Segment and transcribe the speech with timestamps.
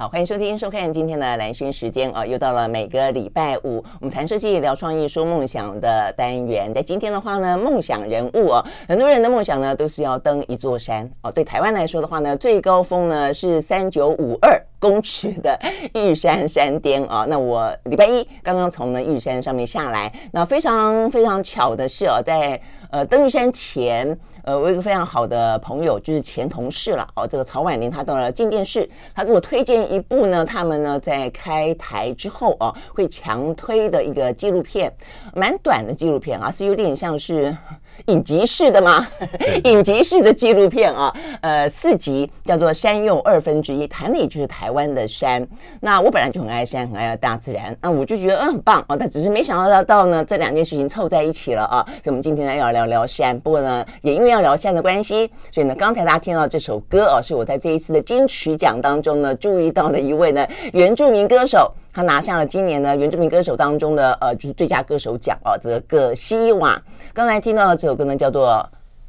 [0.00, 6.72] 好，欢迎收听、收看今天的兰轩时间啊，又到了每个礼拜五，我们谈设计、聊创意、说梦想的单元。
[6.72, 11.30] 在今天的话呢，梦想人物哦，很多人的梦想呢都是要登一座山哦。
[11.30, 15.60] 对台湾来说的话呢，最高峰呢是三九五二公尺的
[15.92, 17.26] 玉山山巅啊。
[17.28, 22.58] 那我礼拜一刚刚从呢玉山上面下来，那非常非常巧的是哦，在
[22.90, 24.18] 呃登玉山前。
[24.42, 27.26] 呃，我有一个非常好的朋友，就是前同事了哦。
[27.26, 34.92] 这个曹婉玲，她到了进电视，她给我推荐一部呢，他们呢在开台之后啊，会强推的一个纪录片，
[35.34, 37.56] 蛮短的纪录片啊，是有点像是
[38.06, 39.06] 影集式的吗？
[39.64, 45.46] 影集式的纪录片啊，呃，四集，叫做《山又二分之一》，谈的也就是台湾的山。
[45.80, 51.84] 那我本来就很爱山，很爱大自然，那我就觉得嗯很棒啊，但只是没想到到呢这两件事情凑在一起了啊。
[51.86, 54.30] 所以我们今天呢要聊聊山，不过呢也因为。
[54.30, 66.80] 要聊山的关系，所以呢，刚才大家听到这首歌啊，是我在这一次的金曲奖当中呢注意到的一位呢原住民歌手，他拿下了今年的原住民歌手当中的呃就是最佳歌手奖哦，这个葛西瓦。
[67.12, 68.48] 刚才听到的这首歌呢叫做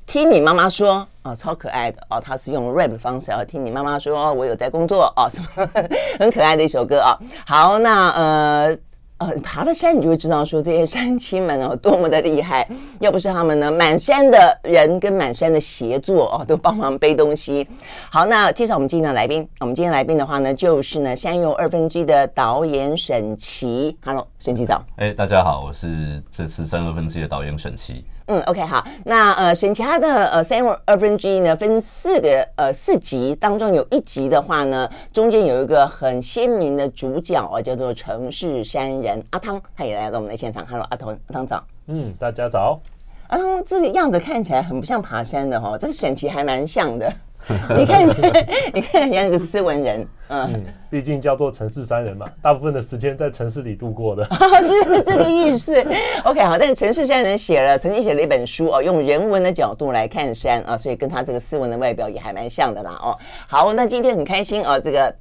[0.12, 5.70] 《听你妈妈说》啊，超可爱的哦，他是用 rap 的方式啊，听你妈妈说我有在工作哦，什么
[6.20, 7.18] 很可爱的一首歌啊。
[7.46, 8.78] 好，那呃。
[9.22, 12.68] 呃，爬了山，你就会知道说这些山亲们哦，多么的厉害。
[13.00, 17.68] 要不是他们呢，满山的人跟满山的协作哦，都帮忙背东西。
[18.10, 19.48] 好，那介绍我们今天的来宾。
[19.60, 23.96] 我们今天来宾的话呢，就是呢《山又二分之一》的导演沈琦。
[24.04, 24.84] Hello，沈琦早。
[24.96, 28.04] 哎，大家好，我是这次《山二分之一》的导演沈琦。
[28.28, 40.66] 嗯，OK，好，那呃，沈奇他的呃《山又二分之一》呢，分四个呃四集，当中有一集的话呢，中间有一个很鲜明的主角啊，叫做城市山人阿汤，他也来到我们的现场。
[40.66, 41.64] Hello，阿汤，阿汤早。
[41.88, 42.80] 嗯，大家早。
[43.28, 47.12] 阿汤这个样子看起来很不像爬山的哈、哦，这个选题还蛮像的。
[47.78, 48.08] 你看，
[48.74, 54.24] 你看，像一个斯文人，嗯，毕、嗯、竟叫做城市山人嘛，大部分的时间在城市里度过的，
[54.64, 55.76] 是这个意思。
[56.24, 63.18] OK，好，但是城市山人写了，曾经写了一本书哦，用人文的角度来看山啊，所以跟他这个斯文的外表也还蛮像的啦哦。
[63.48, 65.14] 好，那今天很开心啊，这个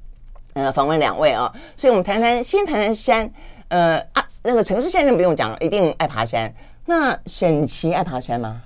[0.53, 3.29] 呃访问两位啊，所以我们谈谈，先谈谈山，
[3.69, 6.53] 呃啊，那个城市山人不用讲，一定爱爬山。
[6.85, 8.61] 那沈琦爱爬山吗？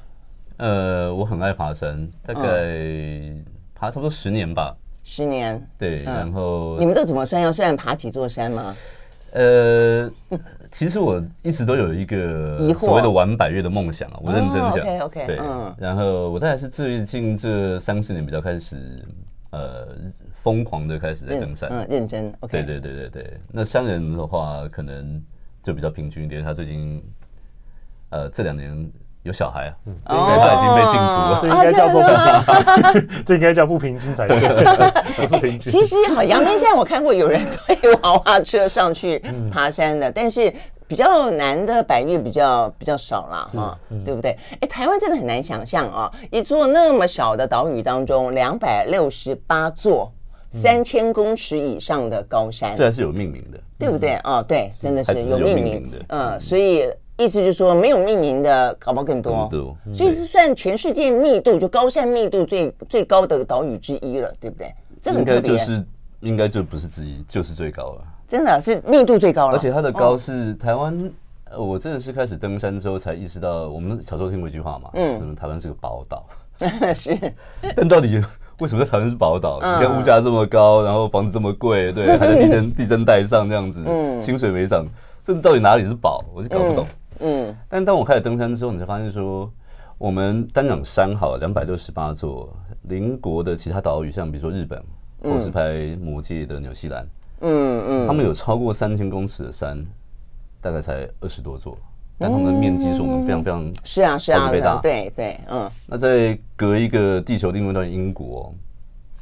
[0.57, 2.41] 呃，我很爱爬山，大概
[3.73, 4.75] 爬差不多十年吧。
[5.03, 6.03] 十年，对。
[6.03, 7.41] 然后你们都怎么算？
[7.41, 8.75] 要算爬几座山吗？
[9.33, 10.09] 呃，
[10.71, 14.79] 其实我一直都有一个所谓的玩百越的梦想啊，我认真讲。
[14.79, 15.25] OK OK。
[15.27, 15.35] 对。
[15.77, 18.77] 然后我大概是最近这三四年比较开始
[19.51, 19.89] 呃
[20.33, 22.33] 疯狂的开始在登山，嗯，认真。
[22.39, 22.63] OK。
[22.63, 23.37] 对对对对对。
[23.51, 25.21] 那商人的话，可能
[25.61, 26.41] 就比较平均一点。
[26.41, 27.03] 他最近
[28.11, 28.89] 呃这两年。
[29.25, 34.37] 有小孩啊，嗯，这应该已经被禁足了，这应该叫做不平均， 这应该叫不平均才对，
[35.17, 35.71] 不是平均。
[35.71, 39.19] 其实好，阳明山我看过有人推娃娃车上去
[39.51, 40.53] 爬山的，但是
[40.87, 43.75] 比较难的百越比较比较少啦，哈，
[44.05, 44.37] 对不对？
[44.59, 50.11] 哎，台湾真的很难想象啊，一座那么小的岛屿当中，两百六十八座
[50.51, 54.19] 三千公尺以上的高山，这还是有命名的，对不对？
[54.23, 55.89] 哦，对，真的是有命名。
[55.89, 56.87] 的，嗯，所以。
[57.17, 59.49] 意思就是说，没有命名的搞不好更多，
[59.93, 64.73] 所以是算全世界密度就高山密度最最高的岛屿之一了，对不对？
[65.01, 65.41] 这很特别。
[65.41, 65.85] 应该就是
[66.21, 68.01] 应该就不是之一，就是最高了。
[68.27, 71.11] 真的是密度最高了，而且它的高是台湾。
[71.57, 76.25] 我真的是开始登山之后才意识到，我们小时候听过一句话嘛，嗯，台湾是个宝岛。
[76.93, 77.17] 是，
[77.77, 78.21] 但到底
[78.59, 79.57] 为什么在台湾是宝岛？
[79.61, 84.85] 你看物价这么高，然后房子这么贵，对，还在地震 地震带上这样子，嗯，薪水没涨，
[85.23, 86.25] 这到底哪里是宝？
[86.33, 86.85] 我就搞不懂。
[87.19, 89.51] 嗯，但当我开始登山之后，你才发现说，
[89.97, 92.49] 我们单讲山好了，两百六十八座
[92.83, 94.83] 邻国的其他岛屿，像比如说日本，
[95.21, 95.61] 或是拍
[95.99, 97.07] 《魔界》的纽西兰，
[97.41, 99.83] 嗯嗯，他们有超过三千公尺的山，
[100.61, 101.77] 大概才二十多座，
[102.17, 105.69] 但他们的面积是我们非常非常是啊是啊，对对嗯。
[105.87, 108.53] 那在隔一个地球另外一端英国，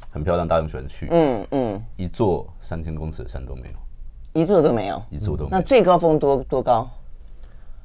[0.09, 5.57] 很漂亮，大家很喜欢去，嗯嗯，一座三千公尺的山都没有，一座都没有，一座都没有。
[5.57, 6.89] 那最高峰多多高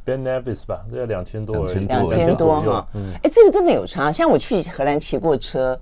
[0.08, 2.88] ？Ben Nevis 吧，这要两千多，两千多哈。
[2.94, 4.10] 嗯，哎，这个真的有差。
[4.10, 5.78] 像我去荷兰骑过车，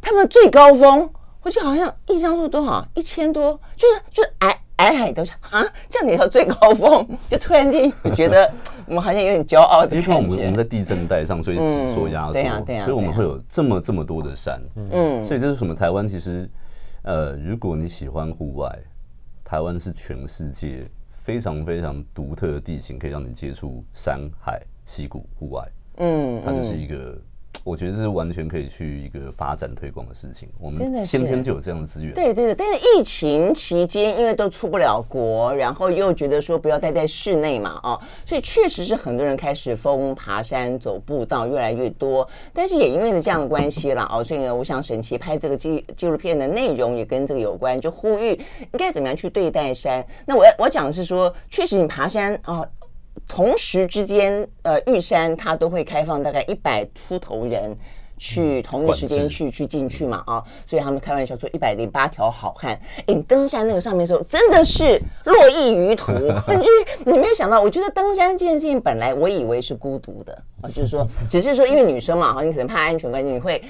[0.00, 1.10] 他们最高峰
[1.42, 8.48] 我就好像印象中多少一千多，就是就是矮矮矮的啊，这样你叫最高峰，就突然间觉得
[8.86, 10.06] 我们好像有点骄傲的感觉。
[10.06, 14.60] 因为我们我们在地震带上，所以挤缩压缩，对呀对呀，所以我们会有这么这么多的山，
[14.92, 15.74] 嗯，所以这是什么？
[15.74, 16.48] 台湾其实，
[17.02, 18.70] 呃，如果你喜欢户外，
[19.44, 20.86] 台湾是全世界
[21.28, 25.62] 非常非常独特的地形，可以让你接触山海溪谷户外，
[25.98, 27.20] 嗯，它就是一个。
[27.64, 30.48] 我觉得这是完全可以去一个发展推广的事情。
[30.58, 32.14] 我们先天就有这样的资源。
[32.14, 42.26] 对对对，但是疫情期间，因为都出不了国，然后又觉得说不要待在室内嘛，哦，所以确实是很多人开始疯爬山、走步道越来越多。
[42.52, 50.04] 但是也因为了这样的关系了，哦，所以呢，我想沈琦拍这个纪纪录片的内容也跟这个有关，就呼吁应该怎么样去对待山。
[50.24, 52.60] 那我要我讲的是说，确实你爬山啊。
[52.60, 52.68] 哦
[53.28, 57.76] 同时之间，呃，玉山它都会开放大概一百出头人
[58.16, 62.72] 去同一个时间去去进去嘛啊，所以他们开玩笑说一百零八条好汉。
[63.06, 66.10] 哎，你登山那个上面的时候真的是络绎于途，
[66.48, 66.70] 你就
[67.04, 70.32] 你没有想到，我觉得登山这件事情本来我以为是孤独的
[70.62, 73.62] 啊，就是说只是说因为女生嘛哈，你可能怕安全关系，你会。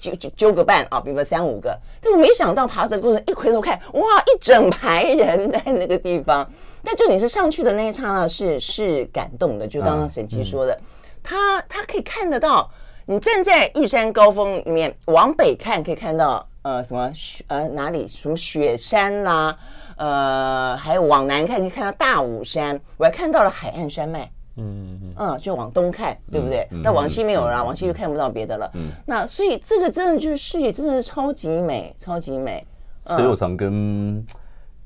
[0.00, 4.00] 揪揪揪个伴啊，比如说三五个，但我没想到爬山过程一回头看，哇，
[4.32, 6.48] 一整排人在那个地方。
[6.90, 10.80] 但重点是上去的那一刹那是是感动的，就刚刚沈琦说的，
[11.22, 12.70] 他他可以看得到，
[13.04, 19.54] 你站在玉山高峰里面往北看，可以看到呃什么雪呃哪里什么雪山啦，
[19.98, 24.30] 呃还有往南看可以看到大武山，我还看到了海岸山脉。
[24.60, 26.66] 嗯嗯嗯，就往东看，对不对？
[26.82, 28.68] 那、嗯、往西没有了，嗯、往西就看不到别的了。
[28.74, 32.66] 嗯，那所以这个真的就是视野，真的是超级美，超级美。
[33.04, 34.26] 嗯、所以我常跟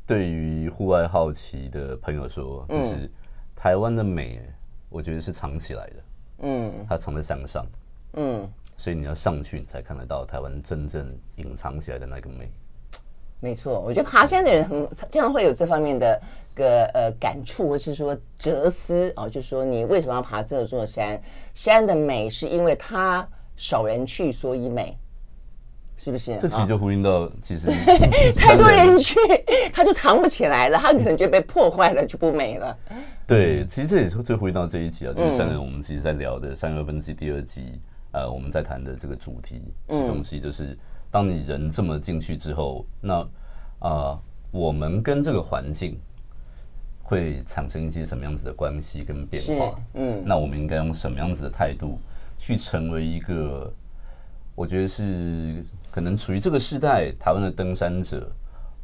[0.07, 3.11] 对于户外好奇的朋友说，就是
[3.55, 4.41] 台湾的美，
[4.89, 5.95] 我觉得是藏起来的。
[6.41, 7.65] 嗯，它藏在山上。
[8.15, 12.51] 嗯，所以你要上去，你才看得到台湾真正隐藏起来的那个美。
[13.41, 16.21] 没错，我觉得爬山的人很经常会有这方面的
[16.55, 21.21] 个呃感触，或是说哲思哦，就是说你为什么要爬这座山？
[21.53, 23.27] 山的美是因为它
[23.57, 24.97] 少人去，所以美，
[26.03, 26.37] 是不是？
[26.39, 27.69] 这其实就呼应到，其实
[28.35, 29.15] 太多人去，
[29.73, 32.77] 他就藏不起来了，他可能就被破坏了，就不美了。
[33.25, 40.77] 对，其实这也是最呼应到这一集啊，就是山人我们其实在聊的山人二分之一第二集，呃，我们在谈的这个主题，这东西就是。
[41.09, 43.21] 当你人这么进去之后，那
[43.81, 46.01] 啊、呃，我们跟这个环境
[47.03, 49.79] 会产生一些什么样子的关系跟变化？
[49.93, 51.99] 嗯，那我们应该用什么样子的态度
[52.39, 53.71] 去成为一个？
[54.55, 55.63] 我觉得是
[55.93, 58.29] 可能处于这个时代台湾的登山者，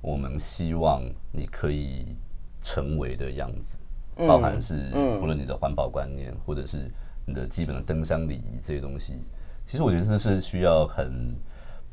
[0.00, 1.02] 我们希望
[1.32, 2.14] 你可以
[2.62, 3.78] 成为的样子，
[4.14, 4.74] 包含是
[5.20, 6.88] 无论你的环保观念，或者是
[7.24, 9.14] 你的基本的登山礼仪这些东西，
[9.66, 11.34] 其实我觉得这是需要很。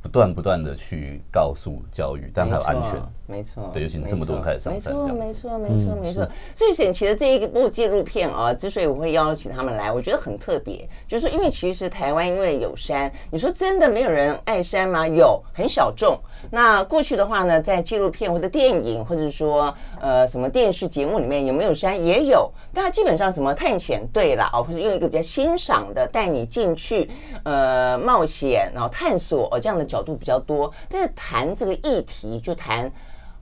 [0.02, 6.27] 不断不断的去告诉教育，但还有安全，没错，对，尤其这么多人开始上山，没错，没错，没错，没错。
[6.56, 15.07] 所以沈琦的这一部纪录片啊，之所以我会邀请他们来，我觉得很特别，就是说，因为其实台湾因为有山，你说真的没有人爱山吗？
[15.07, 16.19] 有，很小众。
[16.51, 21.95] 那过去的话呢，在纪录片或者电影，或者说呃什么电视节目里面有没有山？
[22.06, 27.10] 也有，但它基本上什么探险队啦，哦，或者用一个比较欣赏的带你进去，
[27.44, 30.72] 呃，冒险，然后探索哦这样的角度比较多。
[30.88, 32.92] 但是谈这个议题，就谈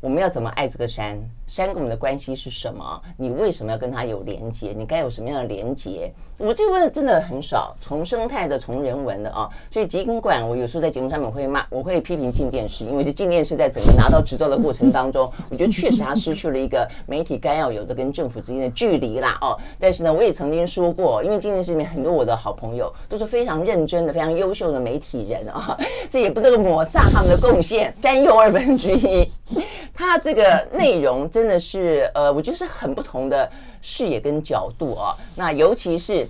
[0.04, 1.18] 我们要怎么爱这个山。
[1.45, 3.02] 山跟我们的关系是什么？
[3.18, 4.73] 你为什么要跟它有连接？
[4.76, 6.12] 你该有什么样的连接？
[6.38, 9.47] 我这个问真的很少，从生态的，从人文的啊。
[9.71, 19.38] 所以尽管我有时候在节目上面会骂，我会批评静电视，因为这静电视在整个拿到执照的过程当中， 我觉得确实它失去了一个媒体该要有的跟政府之间的距离啦。
[19.42, 25.78] 哦，但是呢，我也曾经说过，因为静电视里面很多我的好朋友都是非常认真的、非常优秀的媒体人啊，
[26.09, 27.94] 这也不能抹煞他们的贡献。
[28.02, 29.31] 山友二分之一，
[29.94, 31.47] 他这个内容真。
[31.47, 33.47] 的是呃，我觉得是很不同的
[33.81, 35.13] 视野跟角度啊。
[35.35, 36.28] 那尤其是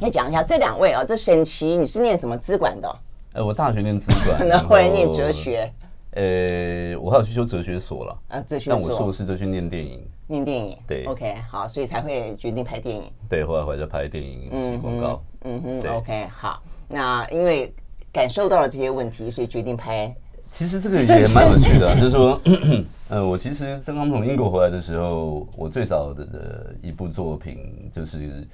[0.00, 2.96] 要讲一下这两位啊，这沈琦你是念什么资管的？
[3.32, 5.72] 呃，我大学念资管，然后后来念哲学。
[6.12, 8.74] 呃，我还有去修哲学所了啊，哲学所。
[8.74, 10.76] 但我硕士就去念电影，念电影。
[10.86, 13.10] 对，OK，好，所以才会决定拍电影。
[13.28, 15.22] 对，后来回来就拍电影、写广告。
[15.44, 16.62] 嗯哼，OK，好。
[16.86, 17.72] 那因为
[18.12, 20.14] 感受到了这些问题，所以决定拍。
[20.50, 22.40] 其实这个也蛮有趣的，就是说，
[23.08, 28.46] 呃，我其实刚刚从英国回来的时候，我最早的一部作品就是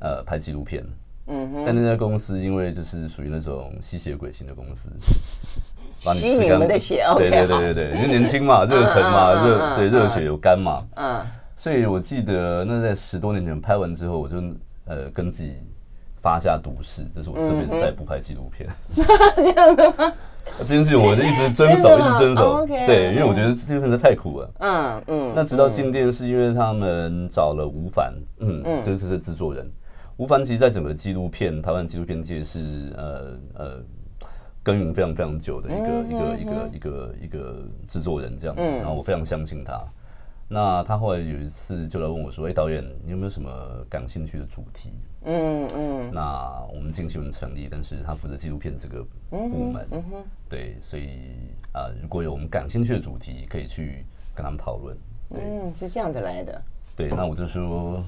[0.00, 0.84] 呃拍纪录片。
[1.26, 1.62] 嗯哼。
[1.64, 4.90] 但那家公司因为就是属于那种吸血鬼型的公司，
[5.98, 7.04] 吸你们的血。
[7.16, 10.84] 对对对对对，因为年轻嘛， 热忱嘛，热对热血有肝嘛。
[10.96, 11.26] 嗯。
[11.56, 14.36] 所以我记得那在十多年前拍完之后，我就
[14.86, 15.54] 呃跟自己
[16.22, 18.68] 发下毒誓，就是我这辈子再不拍纪录片。
[19.36, 20.12] 这样的吗？
[20.56, 22.66] 这件事情我就一直遵守，一直遵守。
[22.66, 24.50] 对，因为我觉得这部分实在太苦了。
[24.58, 25.32] 嗯嗯。
[25.34, 29.70] 那直到进店是因为他们找了吴凡，嗯嗯，这是制作人。
[30.16, 33.20] 吴凡其实在整个纪录片，台湾纪录片界是呃
[33.54, 33.70] 呃
[34.62, 37.56] 耕耘非常非常久的一个一个一个一个一个
[37.88, 38.62] 制作人这样子。
[38.62, 39.80] 然后我非常相信他。
[40.52, 43.50] 那他后来有一次就来问我说：“哎，导演，你有没有什么
[43.88, 44.90] 感兴趣的主题？”
[45.22, 46.10] 嗯嗯。
[46.12, 49.86] 那我们进新闻成立，但是他负责纪录片这个部门。
[49.92, 50.24] 嗯哼。
[50.48, 51.30] 对，所以
[51.72, 54.04] 啊，如果有我们感兴趣的主题，可以去
[54.34, 54.96] 跟他们讨论。
[55.36, 56.60] 嗯，是这样子来的。
[56.96, 58.02] 对，那我就说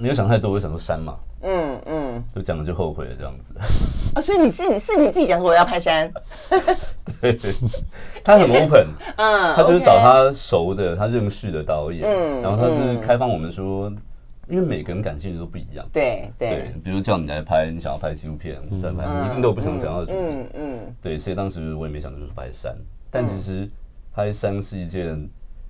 [0.00, 1.18] 没有想太多，我想说删嘛。
[1.42, 2.24] 嗯嗯。
[2.34, 3.54] 就讲了就后悔了，这样子。
[4.14, 6.10] 啊，所以你自己是你自己讲说我要拍山。
[7.20, 7.36] 对，
[8.22, 13.92] 他很 open，嗯，他就是找他熟的、他认识的导演，嗯，然后他是开放我们说，
[14.48, 22.76] 因为每个人感兴趣都不一样，对对，比如叫你来拍，你想要拍纪录片，再拍，你一定都有不想讲到的主题，嗯嗯，对，所以当时我也没想到就是拍山，
[23.10, 23.68] 但其实
[24.14, 25.28] 拍山是一件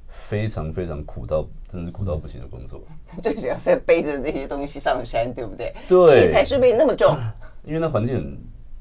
[0.09, 2.83] 非常非常苦到，真的是苦到不行的工作，
[3.23, 5.75] 最 主要是背着那些东西上山，对不对？
[5.89, 7.17] 对，器材设备那么重，
[7.65, 8.15] 因为那环境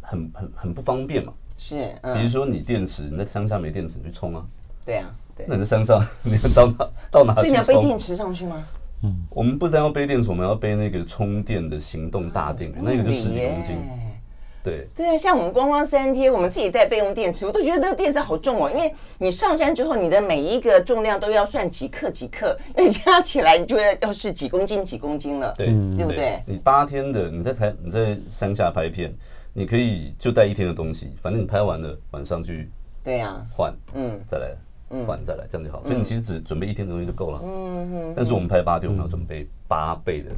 [0.02, 1.34] 很很很很不方便嘛。
[1.58, 4.46] 是，嗯、比如说你电池，你在乡下没电池，你去充啊？
[4.86, 5.46] 对啊，对。
[5.50, 7.40] 那你在山上，你要到哪 到哪去？
[7.42, 8.64] 所以你要背电池上去吗？
[9.04, 13.76] 嗯，我们不但要背电池，我们要背那个充电的行动大电那个就十几公斤。
[14.70, 14.88] 对。
[14.96, 26.42] 对啊，像我们观光三天，我们自己带备用电池，我都觉得那个电池好重哦，因为你上山之后，你的每一个重量都要算几克几克，因为加起来你就要要是几公斤几公斤了，对，对不对？
[26.46, 29.14] 你八天的你在台你在山下拍片。
[29.54, 32.70] 你可以就带一天的东西，反正你拍完了晚上去，
[33.04, 34.56] 对呀，换，嗯，再来，
[34.92, 35.84] 嗯，换再来，这样就好。
[35.84, 37.42] 所以你其实只准备一天的东西就够了。
[37.44, 38.14] 嗯哼。
[38.16, 40.30] 但是我们拍八天，我们要准备八倍的，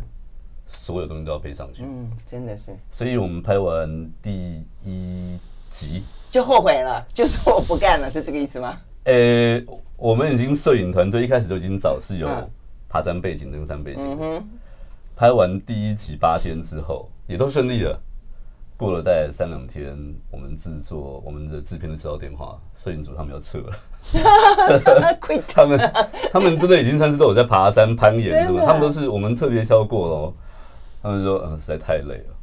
[0.70, 1.84] 所有东西都要背上去。
[1.84, 2.72] 嗯，真的是。
[2.92, 5.38] 所以我们拍完第一
[5.70, 8.78] 集就后悔了，就说我不干了，是这个意思吗？
[9.04, 9.62] 呃，
[9.98, 12.30] 我们已经摄影团队一开始就已经找是有
[12.88, 14.02] 爬山背景、登山背景。
[14.02, 14.50] 嗯哼。
[15.16, 18.00] 拍完第一集八天之后，也都顺利了。
[18.78, 19.94] 过了大概三两天，
[20.32, 23.76] 我们制作我们的制片的接到电话，摄影组他们要撤了。
[25.46, 25.78] 他们
[26.32, 28.64] 他们真的已经算是都有在爬山攀岩，是吧？
[28.66, 30.34] 他们都是我们特别挑过哦。
[31.02, 32.36] 他们说，嗯，实在太累了，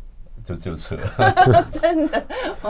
[0.45, 1.63] 就就撤了。
[1.81, 2.25] 真的，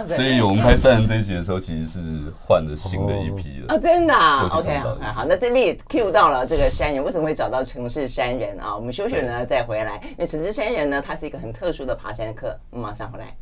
[0.10, 2.00] 所以我们拍三人这一集的时候，其实是
[2.44, 3.74] 换了新的一批了。
[3.74, 4.48] 啊，真的啊。
[4.52, 8.74] OK，好，好，那这边也 cue 到了这个山人，为什么会找到城市山人啊？
[8.74, 12.58] 我们休息呢再回来，因为城市山人呢，他是一个很特殊的爬山客。
[12.70, 13.36] 我们马上回来。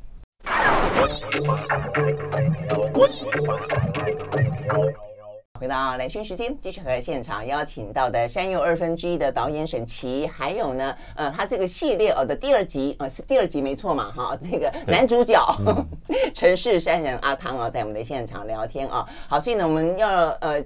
[5.61, 15.41] 回到蓝轩时间，继续和现场邀请到的《山右二分之一》的导演沈琦，还有呢，呃，他这个系列哦的第二集，呃，是第二集没错嘛，哈，这个男主角
[16.35, 20.61] 城市山人阿汤啊，在我们的现场聊天啊，好，所以呢，我们要呃。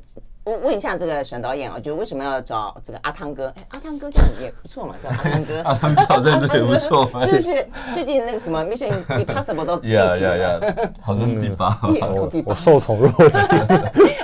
[0.56, 3.52] 问一下这个沈导演啊，就为什么要找这个阿汤哥？
[3.56, 5.62] 哎，阿汤哥这样也不错嘛，叫阿汤哥。
[5.68, 7.68] 阿汤哥好像这也不错，是不是？
[7.94, 10.60] 最近那个什么 Mission Impossible 都 第几了？
[11.00, 11.78] 好像 第八，
[12.44, 13.42] 我受宠若惊。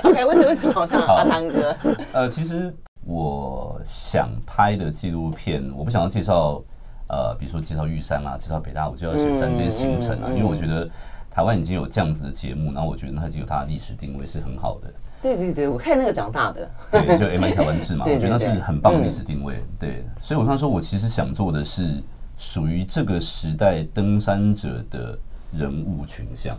[0.03, 1.75] OK，为什么找上阿汤哥？
[2.13, 2.73] 呃，其实
[3.05, 6.61] 我想拍的纪录片，我不想要介绍
[7.07, 10.89] 呃，比如说介绍玉山啊，介绍北大我，介绍雪山这些行程啊，因为我觉得
[11.29, 14.87] 台湾已经有这样子的节目，然后我觉得它已经有它的历史定位是很好的。
[15.25, 19.55] 对对对，我看那个长大的，对，就 M I 台湾制嘛， 我觉得那是很棒的历史定位。
[19.79, 21.99] 对，所以我刚说，我其实想做的是
[22.37, 25.17] 属于这个时代登山者的
[25.51, 26.55] 人物群像。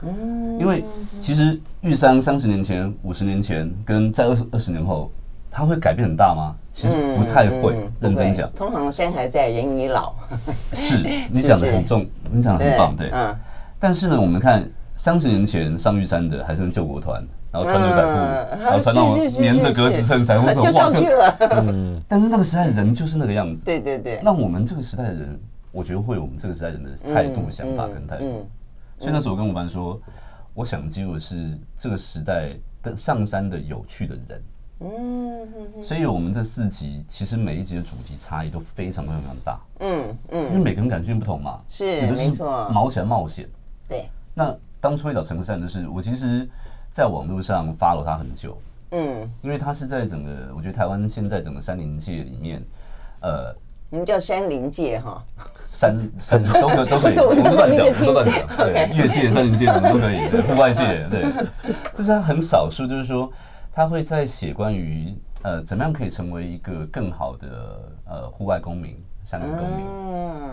[0.00, 0.82] 嗯，因为
[1.20, 5.10] 其实玉山三十年前、五十年前跟在二十二十年后，
[5.50, 6.56] 它会改变很大吗？
[6.72, 7.86] 其实不太会。
[8.00, 10.14] 认真讲，通常山还在，人已老。
[10.72, 10.98] 是
[11.30, 13.10] 你讲的很重，你讲的很棒，对。
[13.12, 13.36] 嗯。
[13.78, 17.22] 但是呢，我们看三十年前上玉山的还是救国团。
[17.56, 21.36] 然后穿牛仔裤，然后穿那种棉的格子衬衫，或者 就上去了。
[21.66, 23.64] 嗯，但是那个时代的人就是那个样子。
[23.64, 24.20] 对对对。
[24.22, 25.40] 那我们这个时代的人，
[25.72, 28.46] 我觉得会有我们这个时代人的态度、想法跟态度。
[28.98, 30.00] 所以那时候我跟吴凡说，
[30.54, 32.50] 我想记录的是这个时代
[32.82, 34.42] 的上山的有趣的人。
[34.80, 35.82] 嗯。
[35.82, 39.58] 所以我们这四集其实每一集的主题差异都非常非常大。
[39.80, 40.44] 嗯嗯。
[40.48, 41.60] 因为每个人感觉不同嘛。
[41.68, 42.68] 是，没错。
[42.70, 43.48] 毛起来冒险。
[43.88, 44.06] 对。
[44.34, 46.48] 那当初一找陈山的是我其实。
[46.96, 48.56] 在网络上 follow 他很久，
[48.92, 52.62] 嗯，因为他是在整个，我觉得台湾现在整个山林界里面，
[53.20, 53.54] 呃，
[53.90, 55.22] 你们叫山林界哈，
[55.68, 61.30] 山山都可都可以，我们都乱讲，都乱讲，对，越界、山林界什么都可以， 户外界，对，
[61.94, 63.30] 就是他很少数，就是说
[63.74, 69.86] 他会在写关于呃怎么样可以成为一个更好的呃户外公民、山林公民，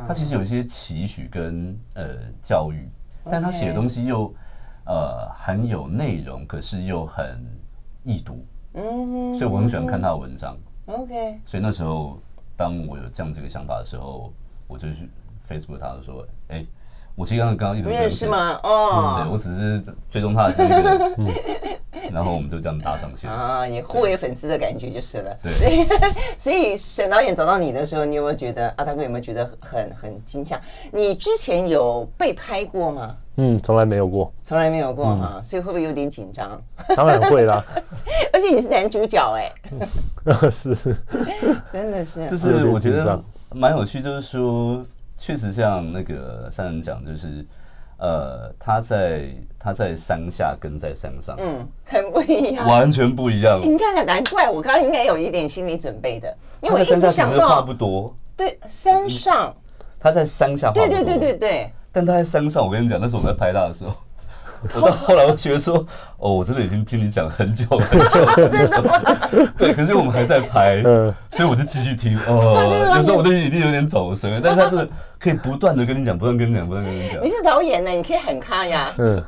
[0.06, 2.04] 他其实有一些期许跟呃
[2.42, 2.86] 教育，
[3.32, 4.30] 但他写的东西又。
[4.86, 7.40] 呃很有内容，可是又很
[8.04, 8.46] 易读。
[8.74, 10.58] 嗯，所以我很喜欢看他的文章。
[10.88, 12.18] OK，所以那时候
[12.58, 14.34] 当我有这样这个想法的时候，
[14.68, 15.10] 我就去
[15.48, 16.68] Facebook，他就说：“哎、欸，
[17.16, 18.60] 我其实刚刚刚刚一直不认识吗？
[18.64, 21.16] 哦，对我只是追踪他的这个。
[21.18, 21.28] 嗯
[22.12, 25.36] ”然后我们就这样搭上线啊，也互为粉丝的感觉就是了。
[25.42, 25.88] 对，所以
[26.38, 28.84] 所以沈导演找到你的时候，你有没有觉得啊？
[28.84, 30.60] 大哥有没有觉得很很惊吓？
[30.92, 33.16] 你之前有被拍过吗？
[33.36, 36.62] 嗯，从来没有过，从来没有过哈，所以会不会有点紧张？
[36.96, 37.64] 当然会啦，
[38.34, 39.52] 而且你是男主角哎，
[40.50, 40.76] 是，
[41.72, 44.84] 真的是，这是我觉得蛮有趣，就是说，
[45.18, 47.46] 确实像那个三人讲，就是。
[48.00, 53.62] 呃，他在他在山下跟在山上，嗯，很不一样，完全不一样。
[53.64, 58.14] 你这样讲，难怪我刚刚应该有一点心理准备的，因为我一直想到差不多。
[58.36, 59.56] 对，山上，
[60.02, 61.72] 他在山下，对对对对对。
[61.94, 63.96] 但他在山上，我跟你讲，那是我们在拍他的时候。
[64.76, 65.86] 我到后来，我觉得说，
[66.18, 69.52] 哦，我真的已经听你讲很久很久了。
[69.60, 70.82] 对，可是我们还在拍，
[71.32, 72.18] 所以我就继续听。
[72.28, 77.22] 哦，有时候我都已经有点走神了，但是他是可以不断的跟你讲，不断跟你讲，不断跟你讲。
[77.22, 78.90] 你是导演呢，你可以很看呀。
[78.98, 79.22] 嗯，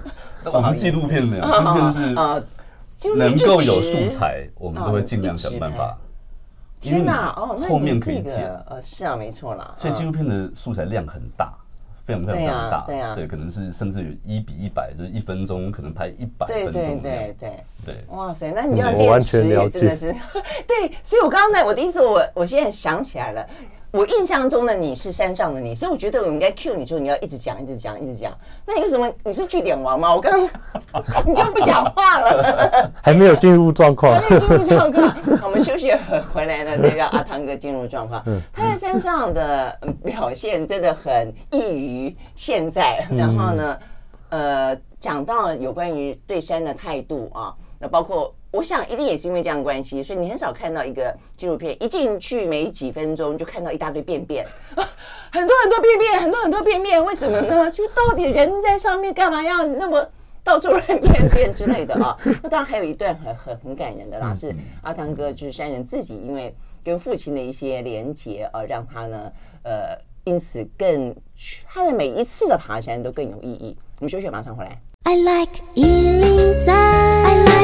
[0.54, 2.42] 我们纪录片呢，纪录片是啊
[3.18, 5.98] 能够有素材，我们都会尽量想办法。
[6.80, 8.50] 天哪，哦，后面可以剪。
[8.70, 9.74] 呃，是啊，没错啦。
[9.76, 11.54] 所以纪录片的素材量很大。
[12.06, 17.64] 非常非常非常大，对啊，对，可能是甚至有一比一百，就是一分钟可能拍一百分钟，对对对对。
[17.86, 20.14] 对，哇塞，那你这样电池也真的是，
[20.66, 23.48] 对，所以我刚刚呢我的意思我我现在想起来了。
[23.96, 28.38] 我印象中的你是山上的你，所以我觉得我应该 cue 你说你要一直讲，一直讲，一直讲。
[28.66, 30.14] 那你为什么你是据点王吗？
[30.14, 30.50] 我刚刚
[31.26, 35.16] 你就不讲话了， 还没有进入状况，还没有进入状况。
[35.44, 35.90] 我们休息
[36.34, 38.22] 回来呢，再让阿汤哥进入状况。
[38.52, 43.08] 他在山上的表现真的很异于现在。
[43.16, 43.78] 然后呢，
[44.28, 48.34] 呃，讲到有关于对山的态度啊，那包括。
[48.56, 54.46] 我想一定也是因为这样关系，所以你很少看到一个纪录片一进去没几分钟就看到一大堆便便，
[55.32, 57.70] 很多很多便便，很多很多便便，为什么呢？
[57.72, 60.08] 就到底人在上面干嘛要那么
[60.42, 62.18] 到处乱便便之类的啊？
[62.42, 69.32] 那当然还有一段很很很感人的啦，是阿汤哥就是山人自己因为跟父亲的一些连结而让他呢
[69.64, 71.14] 呃因此更
[71.68, 73.76] 他的每一次的爬山都更有意义。
[74.00, 74.80] 我们休息，马上回来。
[75.04, 77.55] I like 103, I like radio.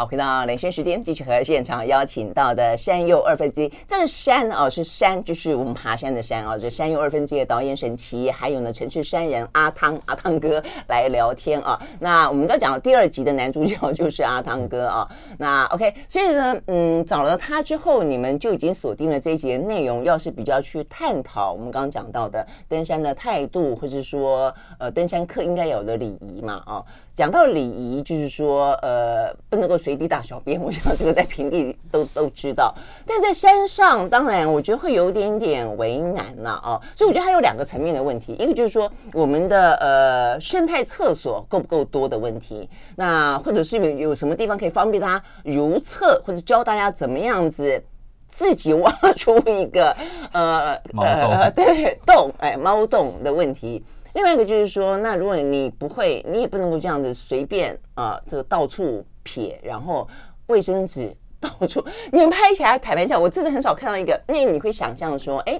[0.00, 6.58] 好，回到连线时间，继续和现场邀请到的山又二分之一，这个山哦是山，就是我们爬山的山、哦。
[6.58, 11.78] 这山又二分之一的导演沈琦，还有呢城市山人阿汤阿汤哥来聊天啊。
[11.98, 15.06] 那我们刚讲第二集的男主角就是阿汤哥啊。
[15.36, 26.82] 那 OK， 所以呢，嗯，找了他之后，你们就已经锁定了这一集内容，要是比较去探讨我们刚刚讲到的登山的态度，或者说呃登山客应该有的礼仪嘛啊。
[27.14, 30.58] 讲到礼仪，就是说，呃，不能够随地大小便。
[30.58, 32.74] 我想这个在平地都都知道，
[33.06, 36.80] 但在山上，当然我觉得会有点点为难了啊。
[36.96, 47.82] 所以我觉得还有两个层面的问题，一个就是说我们的呃生态厕所够不够多的问题，那或者是有什么地方可以方便大家如厕，或者教大家怎么样子
[48.28, 49.94] 自己挖出一个
[50.32, 53.84] 呃呃 对洞哎猫洞的问题。
[54.14, 60.08] 另外一个就是说，那如果你不会，你也不能够这样子随便啊、呃，这个到处撇，然后
[60.46, 65.54] 卫生纸到处， 你们拍起来坦白讲，我真的很少看到一个，因为你会想象说，哎，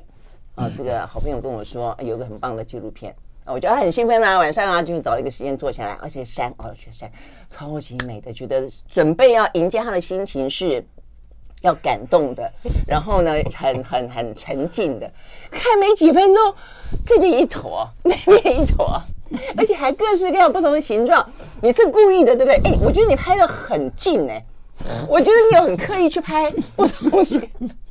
[0.55, 3.15] 啊、呃，这个好朋友跟我说有个很棒的纪录片，
[3.47, 7.11] 我觉得他很兴奋啊，晚上啊，就是找一个时间坐下来，而且山哦，雪山
[7.49, 10.85] 超级美的，觉得准备要迎接他的心情是
[11.63, 12.51] 要感动的，
[12.87, 15.11] 然后呢，很很很沉静的，
[15.51, 16.55] 看没几分钟。
[17.07, 19.01] 这边一坨， 那边一坨，
[19.57, 21.25] 而且还各式各样不同的形状。
[21.63, 22.57] 你是故意的，对不对？
[22.65, 24.45] 哎，我觉得你拍的很近哎，
[25.09, 27.49] 我觉得你有很刻意去拍不同东西。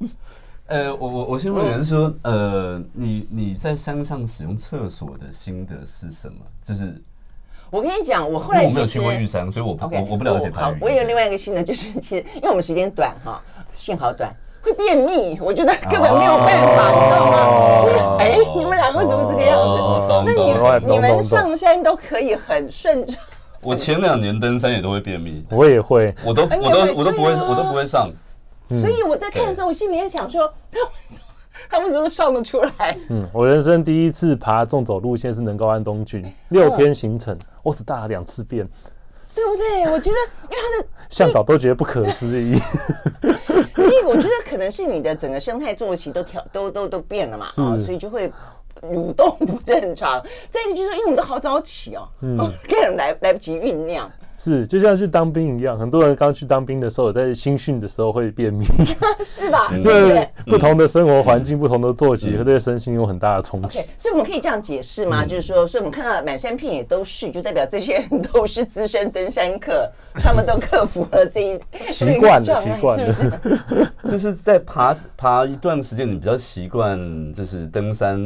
[0.68, 6.36] 呃，我我我先问你是说，呃，你你在山上使用厕所的心得是什么？
[6.64, 7.02] 就是
[7.72, 10.62] 我跟你讲，我后来我没有去过玉山，所以我我我不了解它。
[10.62, 14.32] 好，我有另外一个心得，就是其实因为我们时间短哈，幸好短。
[14.62, 18.18] 会便秘，我觉得根本没有办法，你知道吗？
[18.20, 19.78] 哎，你们两个为什么这个样子？
[20.26, 20.34] 那
[20.80, 23.18] 你你们上山都可以很顺畅。
[23.62, 28.10] 我前两年登山也都会便秘，我也会，我都我都我都不会，我都不会上。
[28.70, 31.22] 所以我在看的时候，我心里面想说，他为什么
[31.70, 32.98] 他为什么上得出来？
[33.10, 38.68] 嗯，我人生第一次爬纵走路线是能高安东郡，六天行程，我只大了两次便。
[39.40, 39.84] 对不对？
[39.94, 42.52] 我觉得，因为他的 向导都觉得不可思议。
[43.78, 48.32] 因为我觉得可能是你的整个生态作息都调都都都变了嘛，啊，所以就会
[48.82, 50.22] 蠕动不正常，
[50.52, 54.12] 再一个就是因为我们都好早起哦，嗯， 根本来来不及酝酿。
[54.42, 58.66] 是，就像去当兵一样，很多人刚去当兵的时候，在新训的时候会便秘，
[59.22, 59.70] 是吧？
[59.84, 63.80] 对，不同的生活环境、嗯、不同的作息，会对身心有很大的冲击。
[63.80, 65.26] Okay, 所以我们可以这样解释吗？
[65.26, 71.60] 嗯、就是说，所以我们看到满山遍野都是，就代表这些人都是资深登山客，他们都克服了这一
[71.92, 73.92] 习惯的习惯的，是不是？
[74.10, 76.98] 就是在爬爬一段时间，你比较习惯，
[77.34, 78.18] 就是登山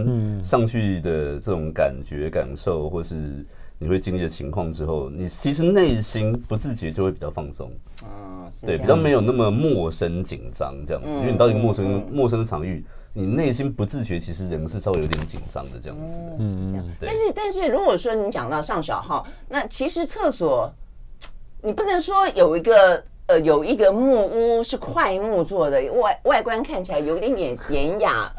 [0.43, 3.43] 上去的这种感觉、感受，或是。
[3.83, 7.69] 你会经历的情况之后，你其实内心不自觉就会比较放松，
[8.03, 11.09] 啊，对，比较没有那么陌生紧张这样子。
[11.09, 16.15] 因为你到一个陌生陌生的场域，你内心不自觉其实人是稍微有点紧张的这样子。
[16.39, 20.71] 嗯嗯，但是但是如果说你讲到上小号，那其实厕所
[21.61, 28.31] 你不能说有一个呃有一个木屋是块木做的，外外观看起来有一点点典雅，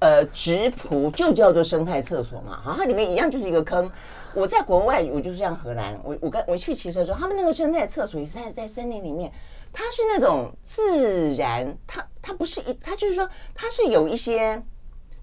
[0.00, 3.90] 呃，直朴就叫做生态厕所嘛，好，它里面一样就是一个坑。
[4.34, 9.32] 我在国外，我就是像荷兰，我我跟我去骑车的时候，他们那个生态厕所也是在在森林里面，
[9.72, 14.62] 它是那种自然，它它不是一，它就是说它是有一些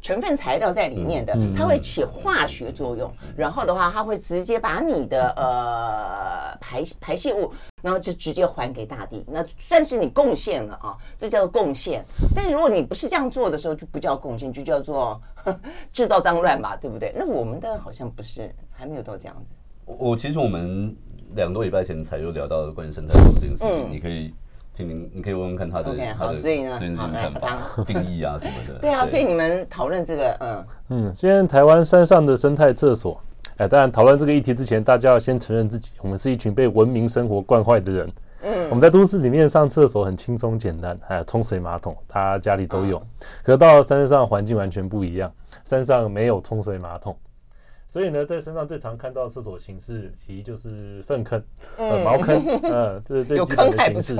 [0.02, 12.04] 成分材料在里面的，它会起化学作用，然后的话，它会直接把你的呃排排泄物，然后就直接还给大地，那算是你贡献了啊，这叫做贡献。
[12.36, 15.22] 但是如果你不是这样做的时候，就不叫贡献，就叫做
[15.94, 17.14] 制造脏乱吧，对不对？
[17.16, 18.54] 那我们的好像不是。
[18.74, 19.56] 还没有到这样子。
[19.86, 20.96] 我其实我们
[21.36, 24.34] 两个多礼拜前才又聊到关于生态这件事情，你可以
[24.75, 28.79] 听听，你可以问问看他的他的对这件事情看法、 定义啊什么的。
[28.79, 33.21] 对啊，所以你们讨论这个，嗯嗯，现在台湾山上的生态厕所，
[33.57, 38.12] 哎，当然讨论这个议题之前，大家要先承认自己，我们是一群被文明生活惯坏的人。
[38.43, 42.97] 嗯，我们在都市里面上厕所很轻松简单，还有冲水马桶，他家里都有。
[43.43, 45.31] 可是到了山上，环境完全不一样，
[45.63, 47.15] 山上没有冲水马桶。
[47.91, 51.43] 所以呢，在身上最常看到的厕所形式，其实就是粪坑、
[51.75, 54.15] 呃、茅坑，呃，这是最基本的形式。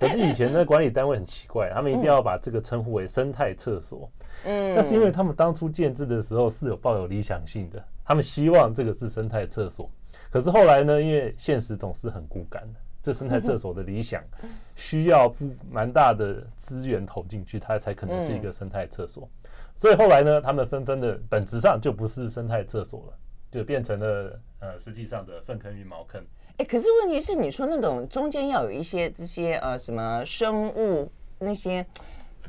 [0.00, 4.10] 可是以前的管理单位很奇怪，他们一定要把这个称呼为生态厕所。
[4.44, 9.88] 嗯，那是因为他们当初建制的时候是有抱有理想性的，他们希望这个是生态厕所。
[10.28, 14.20] 可是后来呢，因为现实总是很骨感的，这生态厕所的理想
[14.74, 15.32] 需要
[15.70, 19.30] 蛮大的资源投进去，它才可能是一个生态厕所。
[19.74, 23.18] 所以后来呢，他们纷纷的本质上就不是生态厕所了，
[23.50, 26.20] 就变成了呃实际上的粪坑与茅坑。
[26.52, 31.84] 哎、欸，可是问题是，你说那种中间要有一些这些呃什么生物那些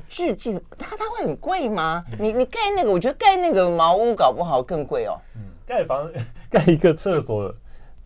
[0.08, 2.04] 制剂，它它会很贵吗？
[2.20, 5.18] 你你盖那个，我觉得盖那个茅屋搞不好更贵哦。
[5.36, 6.12] 嗯，盖房
[6.52, 7.54] 盖一个厕所。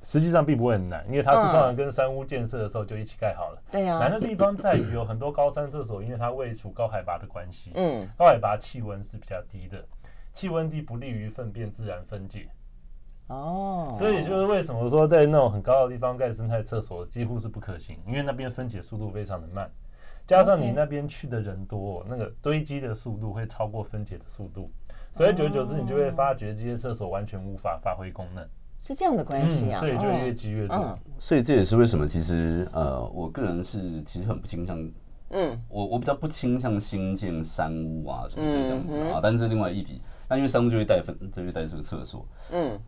[0.07, 3.61] 实际上并不会很难，因为它是通常跟山屋建设的时候就一起盖好了。
[3.69, 3.99] 对呀。
[3.99, 9.83] 难的地方在于有很多高山厕所，因为它位处高海拔的关系，嗯，高海拔气温是比较低的，
[10.31, 12.47] 气温低不利于粪便自然分解。
[13.27, 13.93] 哦。
[13.99, 19.69] 所以就是为什么说在那种很高的地方盖生态厕所几乎是不可行，因为那边分解速度非常的慢，
[20.25, 24.71] 加上你那边去的人多，那个堆积的速度会超过分解的速度，
[25.11, 28.47] 所以久而久之你就会发觉这些厕所完全无法发挥功能。
[28.79, 30.75] 是这样的关系啊，所以就越积越多。
[30.75, 34.79] 嗯，所以这也是为什么，其实呃，我个人是其实很不倾向，
[35.31, 42.79] 嗯，我我比较不倾向新建山屋啊什么这样子啊，但是另外一笔，那因为山屋就会带分，就会带这个厕所，嗯，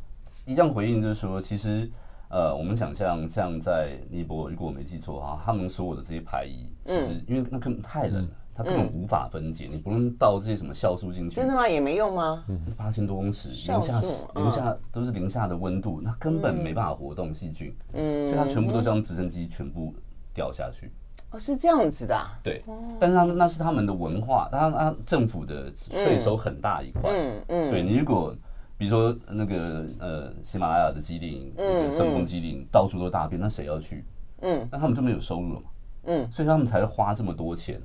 [0.46, 1.90] 一样回应就是说，其实
[2.30, 8.30] 呃，我们想象像在尼泊尔，如果我没记错哈，他们所有的这些排遗，其实因为那根本太冷了。
[8.60, 11.38] 它根本无法分解，你不用倒这些什么酵素进去。
[11.38, 11.66] 真的吗？
[11.66, 12.44] 也没用吗？
[12.76, 14.02] 八千多公尺，零下
[14.36, 17.74] 零下都是零下的温度，那根本没办法活动细菌。
[17.94, 19.96] 嗯，所以它全部都是用直升机全部
[20.34, 20.92] 掉下去。
[21.32, 22.20] 哦，是这样子的。
[22.44, 22.62] 对，
[23.00, 27.10] 但是他那是他们的文化，他他政府的税收很大一块。
[27.10, 28.36] 嗯嗯，对你如果
[28.78, 34.04] 比如说那个呃喜马拉雅的基地，嗯，圣峰基地到处都大便，那谁要去？
[34.42, 35.66] 嗯，那他们就没有收入了嘛。
[36.06, 37.82] 嗯，所以他们才会花这么多钱。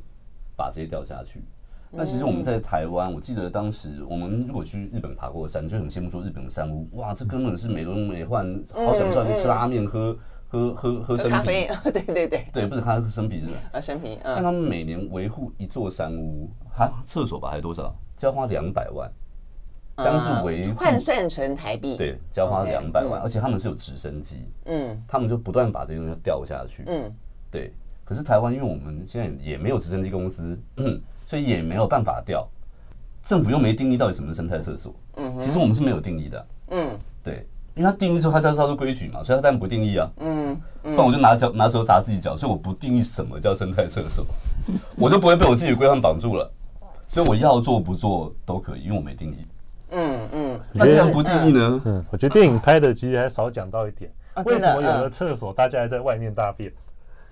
[0.57, 1.43] 把这些掉下去。
[1.97, 10.17] 那其实我们在台湾，我记得当时我们如果去日本爬过山，就很羡慕说日本的山屋，哇，这根本是美轮美奂，好想上去吃拉面、喝
[10.49, 11.69] 喝喝喝生啤。
[11.93, 13.53] 对对对，对，不是他喝生啤是吧？
[13.75, 14.19] 啊，生啤。
[14.25, 17.95] 但他们每年维护一座山屋，还厕所吧，还多少？
[18.17, 19.09] 就要花两百万。
[19.97, 27.09] 当时维换算成台币，对，就要花两百万，而且他们是有直升机，嗯，他们就不断把这些东西掉下去，嗯，
[27.53, 27.73] 对。
[28.05, 30.59] 可是台湾，因为我们现在也没有直升机公司，
[31.27, 32.47] 所以也没有办法调。
[33.25, 34.95] 政府又没定义到底什么是生态厕所。
[35.17, 36.47] 嗯，其实我们是没有定义的。
[36.69, 36.90] 嗯，
[37.23, 40.11] 对，因为他定义之后，他就要照规矩嘛，所以他当然不定义啊。
[40.19, 44.27] 嗯，不然我就拿脚拿手砸自己脚，所以我不定义什么叫生态厕所，
[44.97, 46.51] 我就不会被我自己的规范绑住了。
[47.09, 49.47] 所以我要做不做都可以，因为我没定义。
[49.93, 51.81] 嗯嗯，那这样不定义呢？
[51.85, 54.11] 嗯，我觉得电影拍的其实还少讲到一点，
[54.45, 56.71] 为什么有了厕所，大家还在外面大便？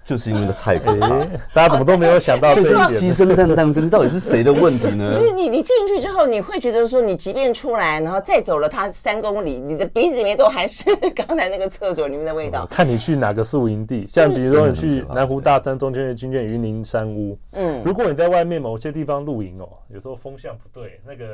[0.05, 1.09] 就是因为它太可怕，
[1.55, 2.93] 大家怎么都没有想到这一点。
[2.95, 5.15] 鸡生蛋，蛋生鸡，到底是谁的问题呢？
[5.15, 10.85] 就是你，你进去之后，你会觉得说，你即便出来，然后再走了它三公里，你的鼻子里面都还是
[11.15, 12.67] 刚才那个厕所里面的味道。
[12.67, 21.25] 看你去哪个宿营地，像比如说你去南湖大山中间的军舰云林山屋，嗯，如果你在外面某些地方露营哦，有时候风向不对，那个。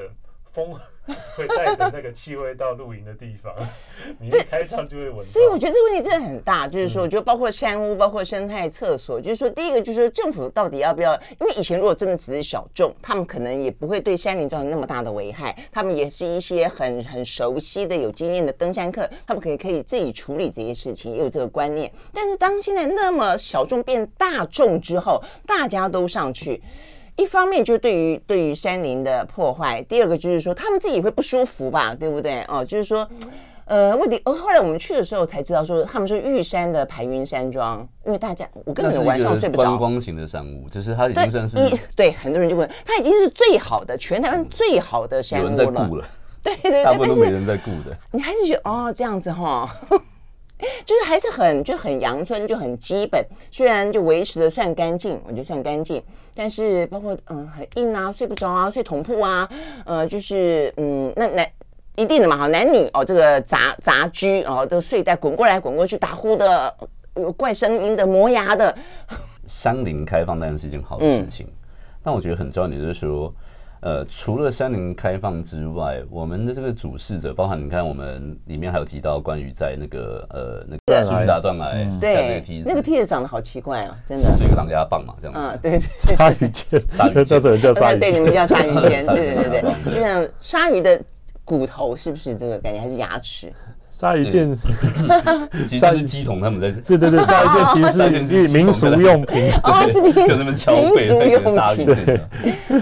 [0.53, 0.75] 风
[1.35, 3.55] 会带着那个气味到露营的地方，
[4.21, 5.25] 你一开窗就会闻。
[5.25, 11.15] 所以我觉得这个问题真的很大，就是说，我觉得包括山屋，包括生态厕所，就是说，第一个就是说，政府到底要不要？
[11.41, 21.91] 因为以前如果真的只是小众，他们可能也不会对山林造成那么大的危害，他们也是一些很很熟悉的、有经验的登山客，他们可以可以自己处理这些事情，也有这个观念。
[22.13, 26.63] 但是当现在那么小众变大众之后，大家都上去。
[27.19, 32.43] 一方面就是对于对于山林的破坏，第二个就是说他们自己会不舒服吧，对不对？
[32.49, 33.07] 哦，就是说，
[33.65, 34.23] 呃，问题。
[34.25, 39.65] 哦，后来我们去的时候才知道说，他们是玉山的排云山庄，因为大家我根本晚上睡不着。
[39.65, 45.51] 观光型的山屋，就是它已经算是对，对很多人就问，它已经是最好的全台湾最好的山屋了。
[45.51, 46.05] 有人在顾了，
[46.41, 47.97] 对对对，大部分都没人在顾的。
[48.13, 49.69] 你还是觉得哦这样子哈。
[50.85, 53.25] 就是还是很就很阳春，就很基本。
[53.51, 56.03] 虽然就维持的算干净，我觉得算干净，
[56.35, 59.49] 但是包括嗯很硬啊，睡不着啊，睡同铺啊，
[59.85, 61.47] 呃就是嗯那男
[61.97, 66.75] 一定的嘛哈，男女哦这个杂杂居哦这个睡袋滚过来滚过去打呼的
[67.17, 68.77] 有怪声音的磨牙的。
[69.47, 71.53] 山林开放当然是一件好的事情，嗯、
[72.03, 73.33] 但我觉得很重要的就是说。
[73.81, 85.41] 呃，除了山林开放之外，我们的这个主事者，包含你看，我们里面还有提到关于在那个呃那个树大断崖，对那个梯子，那个梯子长得好奇怪啊，真的，是一个狼牙棒嘛，这样子。
[85.41, 89.63] 嗯，对对，鲨鱼剑，鲨鱼剑，叫鲨鱼，对，你们叫鲨鱼剑，对对对。
[89.63, 91.01] 对，就像鲨鱼的
[91.45, 92.81] 骨头，是不是这个感觉？
[92.81, 93.53] 还是牙齿？
[93.99, 94.57] 鲨鱼剑，
[95.67, 96.71] 其实是乩童他们在。
[96.71, 101.09] 对对对，鲨鱼剑其实是民俗用品， 哦，是 民俗用品。
[101.85, 102.21] 对，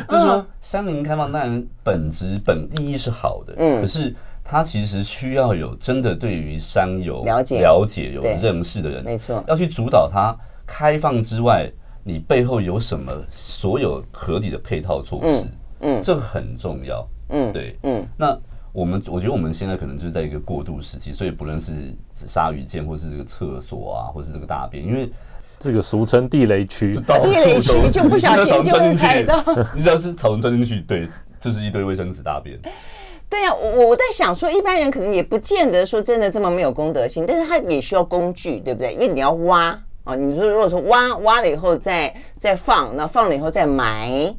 [0.07, 11.67] 就是说，山林开放当然本质本意义是好的，嗯，可是它其实需要有真的对于山有了解、了解有认识的人，没错，要去主导它开放之外，
[12.05, 15.47] 你背后有什么所有合理的配套措施，
[15.81, 18.39] 嗯，这个很重要，嗯，对，嗯，那。
[18.77, 21.73] 我们我觉得我们现在可能就是在一个过渡时期，所以不论是
[22.13, 25.11] 鲨鱼剑，或是这个厕所啊，或是这个大便，因为
[25.59, 29.43] 这个俗称地雷区，地雷区就不小心就会踩到。
[29.75, 31.09] 你只要是草丛钻进去，对，
[31.41, 32.61] 就是一堆卫生纸大便。
[33.31, 38.93] 对呀、啊，我我在想说，一般人可能也不见得说真的这么没有公德心，但是他也需要工具，对不对？
[38.93, 39.69] 因为你要挖
[40.05, 44.37] 啊，你说如果说挖挖了以后再再放，那放了以后再埋。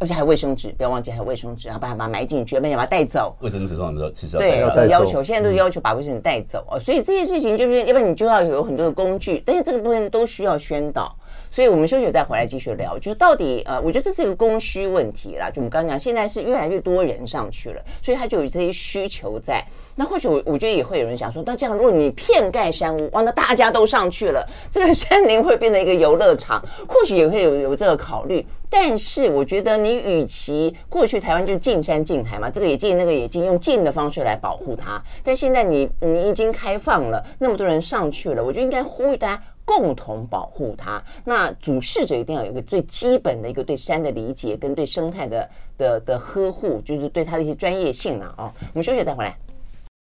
[0.00, 3.36] 而且还有卫生纸，不要忘记还有卫生纸，然后把它把它埋进去，而且把它带走。
[3.40, 11.14] 卫生纸通常都其实对要求，现在都要求把卫生纸带走哦，所以这些事情就是，要不然你就要有很多的工具，但是这个部分都需要宣导。
[11.50, 15.50] 所以我们休息再回来继续聊，就是到底呃，我觉得这是一个供需问题啦。
[15.50, 19.64] 就我们刚刚讲，现在是越来越多人上去了，所以他就有这些需求在。
[19.96, 28.46] 那或许我我觉得也会有人想说，那这样如果你遍盖山屋，哇，那大家都上去了， 这个山林会变成一个游乐场，或许也会有有这个考虑。
[28.70, 35.02] 但是我觉得你与其过去台湾就禁山禁海嘛，这个也禁那个也禁，用禁的方式来保护它。
[35.24, 39.42] 但现在你你已经开放了，那么多人上去了，我觉得应该呼吁大家。
[39.70, 41.00] 共同保护它。
[41.24, 48.52] 那主事者一定要有一个最基本的一个对山的理解，跟对生态的的的呵护，就是对它的一些专业性了啊、哦。
[48.72, 49.36] 我们休息再回来。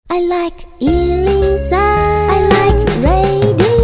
[0.07, 3.76] I like 103, I like radio。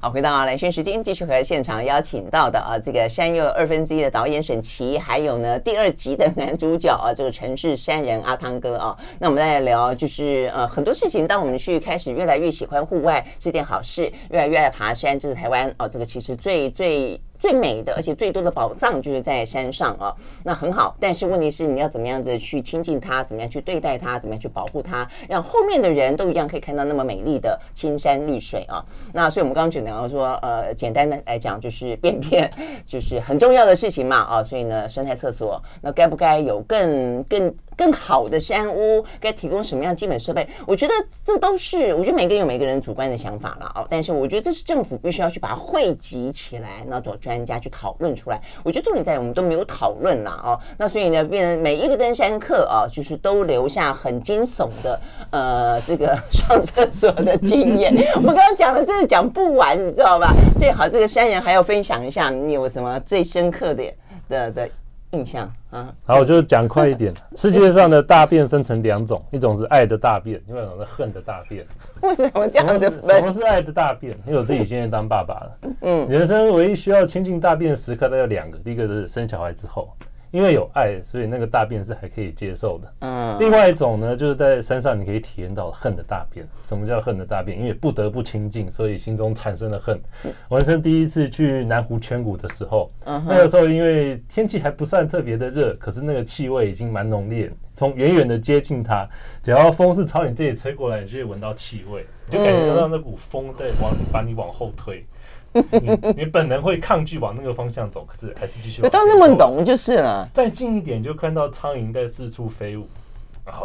[0.00, 8.96] 好，回到啊兰轩时间，继续和现场邀请到的啊，这个山又二分之一的导演沈琦，还有呢第二集的男主角啊，这个城市山人阿汤哥啊。
[9.18, 17.20] 那我们再来聊，就是呃很多事情，当我们去开始越来越喜欢户外是件好事，越来越爱爬山，这是台湾哦，这个其实最最。
[17.38, 20.96] 最美的，而且最多的宝藏就是在山上啊，那很好。
[20.98, 28.84] 但是问题是，你要怎么样子去亲近它，怎么样去对待它，怎么样去保护它，让后面的人都一样可以看到那么美丽的青山绿水啊。
[29.12, 32.50] 那所以我们刚刚讲到说，呃，简单的来讲就是便便
[32.86, 34.42] 就是很重要的事情嘛啊。
[34.42, 37.54] 所以呢，生态厕所，那该不该有更更？
[37.78, 40.46] 更好的山屋该提供什么样基本设备？
[40.66, 40.92] 我觉得
[41.24, 43.86] 这都是，我觉得每个人有每个人主观的想法了哦。
[43.88, 48.42] 但是我觉得这是政府必须要去把它汇集起来，那找专家去讨论出来。
[48.64, 50.58] 我觉得重点在我们都没有讨论了哦。
[50.76, 57.94] 那所以呢，变成每一个登山客啊，就是都留下很惊悚的呃这个上厕所的经验。
[58.16, 60.34] 我们刚刚讲的真的讲不完，你知道吧？
[60.58, 63.84] 最好这个山人还要分享一下，你有什么最深刻的
[64.28, 64.68] 的的。
[65.10, 65.92] 印象啊。
[66.04, 67.12] 好，我就讲快一点。
[67.36, 71.66] 世界上的大便分成两种，一种是爱的大便，另外一种是恨的大便。
[72.02, 73.16] 为什么这样子分？
[73.16, 74.16] 什么是爱的大便？
[74.26, 75.58] 因为我自己现在当爸爸了。
[75.82, 78.58] 嗯，人生唯一需要亲近大便的时刻，大概有两个。
[78.58, 79.88] 第一个是生小孩之后。
[80.30, 82.92] 因为有爱，所以那个大便是还可以接受的。
[83.00, 86.46] 嗯，另外一种呢，就是在山上你可以体验到恨的大便。
[86.62, 87.58] 什么叫恨的大便？
[87.58, 90.00] 因为不得不亲近，所以心中产生了恨。
[90.48, 97.50] 我人生第一次去南湖圈谷的时候，那个时候因为天气还不算特别的热，可是那个气味已经蛮浓烈。
[97.74, 99.08] 从远远的接近它，
[99.40, 105.06] 只要风是朝你这里吹过来，你就会闻到气味，你就感觉到那股风在往把你往后推。
[105.70, 108.82] 你你本能会抗拒往那个方向走，可是还是继续。
[108.82, 110.28] 有到那么懂就是了。
[110.32, 112.86] 再近一点就看到苍蝇在四处飞舞。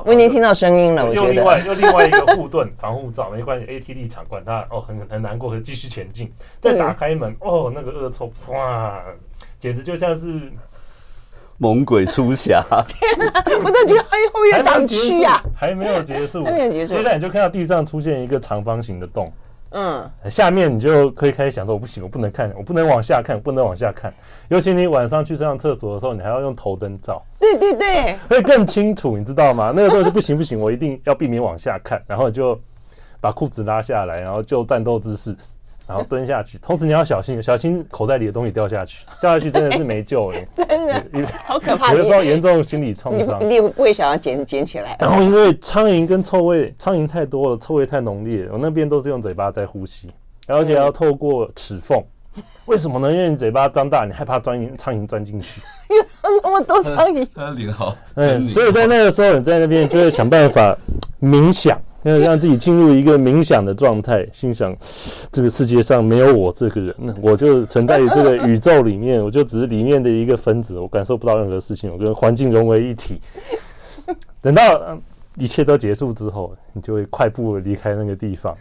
[0.06, 1.28] 我已经听到声音了，我觉得。
[1.28, 6.32] 又另外又另外一个护盾防护罩，没关系，AT 立场管他哦，很很难过，可继续前进。
[6.62, 9.04] 再打开门，哦，那个恶臭，哇，
[9.60, 10.50] 简直就像是
[11.58, 12.64] 猛鬼出闸。
[12.88, 16.96] 天啊，我都觉得哎后面长蛆啊，还没有结束，还没有结束。
[16.96, 19.34] 接下来你就看到地上出现一个长方形的洞。
[19.76, 24.14] 嗯，下面你就可以开始想说，我不行，我不能看，我不能往下看，不能往下看。
[24.50, 29.74] 尤其你晚上去上厕所的时候，你还要用头灯照，对对对，会更清楚，你知道吗？
[29.76, 32.56] 那个时候就不行不行，我一定要避免往下看，然后就
[33.20, 35.36] 把裤子拉下来，然后就战斗姿势。
[35.86, 41.92] 然后蹲下去，同时你要小心，小心口袋里的东西掉下去，掉下去真的是没救了， 真的，好可怕。
[41.92, 44.96] 有的时候严重心理创伤，你不会想要捡捡起来。
[45.00, 50.10] 然后因为苍蝇跟臭味，苍蝇太多了，臭味太浓烈，我那边都是用嘴巴在呼吸，
[50.48, 52.02] 而且要透过齿缝。
[52.66, 53.12] 为什么呢？
[53.12, 55.62] 因为你嘴巴张大，你害怕钻苍蝇钻进去。
[55.94, 57.96] 有那么多苍蝇，他脸好。
[58.16, 60.76] 嗯，所以在那个时候，你在那边就会想办法
[61.22, 61.80] 冥想。
[62.04, 64.76] 要让自己进入一个冥想的状态，心想
[65.32, 73.22] 这个世界上没有我这个人，我就存在于这个宇宙里面，我就只是里面的一个分子，我感受不到任何事情，我跟环境融为一体。
[74.42, 74.98] 等到
[75.38, 78.56] 一切都结束之后，你就会快步离开那个地方。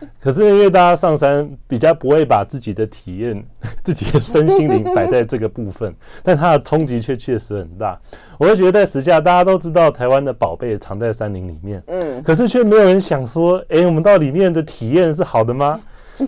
[0.20, 3.44] 可是因为大家上山比较不会把自己的体验、
[3.84, 7.98] 自己的身心灵 摆在这个部分，但它的冲击却确实很大。
[8.38, 15.80] 我会觉得在时下，大家都知道台湾的宝贝藏在山林里面，嗯，可是却没有人想说，诶，我们到里面的体验是好的吗？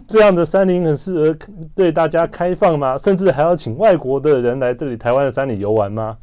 [0.06, 1.36] 这样的山林很适合
[1.74, 2.96] 对大家开放吗？
[2.96, 6.16] 甚至还要请外国的人来这里台湾的山里游玩吗？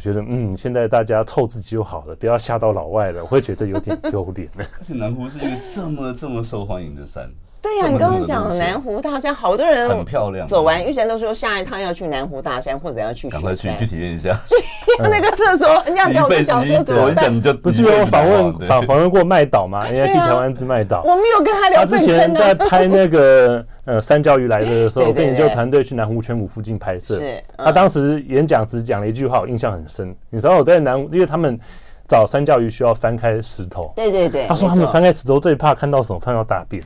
[0.00, 3.22] 觉得嗯，现在大家凑自己就好了，不要吓到老外了。
[3.22, 4.48] 我会觉得有点丢脸。
[4.56, 7.30] 而 且南湖是一个这么这么受欢迎的山。
[7.62, 10.48] 对呀、啊，你刚刚讲南湖大山，好多人很漂亮。
[10.48, 13.32] 走完玉山都说下一趟要去南湖大山，或者要去雪山。
[13.32, 14.32] 赶快去去体验一下。
[14.46, 14.54] 去
[14.98, 17.34] 那个厕所，人家叫我小说怎么办？
[17.34, 19.86] 你就不是有访问访访问过麦岛吗？
[19.88, 21.02] 人家去台湾之麦岛。
[21.02, 21.84] 我没有跟他聊。
[21.84, 27.16] 他之前在拍那个呃三教鱼来的时候， 我跟研究团队去南湖全谷附近拍摄。
[27.16, 27.38] 是。
[27.58, 30.14] 他当时演讲时讲了一句话，我印象很深。
[30.30, 31.58] 你知道我在南，因为他们
[32.08, 33.92] 找三教鱼需要翻开石头。
[33.94, 34.46] 对对对。
[34.46, 36.18] 他说他们翻开石头最怕看到什么？
[36.18, 36.82] 看到大便。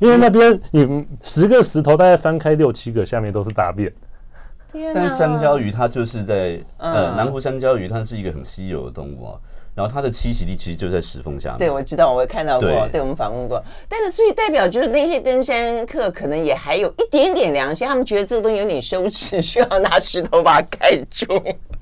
[0.00, 3.92] 因为那边你十个石头大概翻开六七个，下面都是大便。
[4.94, 9.34] 但是香蕉鱼它就是在呃南湖香蕉鱼，它是一个很稀有的动物啊。
[9.74, 11.58] 然后它的栖息地其实就在石缝下面。
[11.58, 13.62] 对，我知道，我也看到过，对，我们访问过。
[13.90, 21.26] 但是所以代表就是那些登山客可能也还有一点点良心，他们觉得这个东西有点羞耻，需要拿石头把它盖住。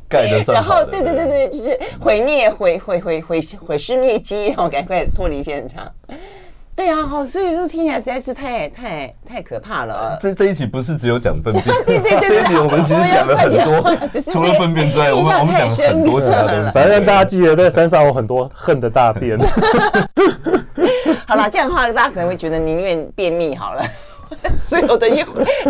[0.09, 0.75] 盖得算好。
[0.75, 5.89] 然后对对对对，就是毁灭毁毁毁毁毁尸灭迹，然后赶快脱离现场。
[6.77, 10.19] 对啊，好，所以这听起来实在是太太太可怕了。
[10.21, 16.71] 这这一集不是只有讲粪便， 对对对， 这一集我们其实讲了很多，除了粪便之外，我们我们讲了很多其他东西。
[16.75, 19.39] 反正大家记得在山上有很多恨的大便。
[21.27, 23.83] 好了，这样的话大家可能会觉得宁愿便秘好了，
[24.59, 25.25] 所有的东西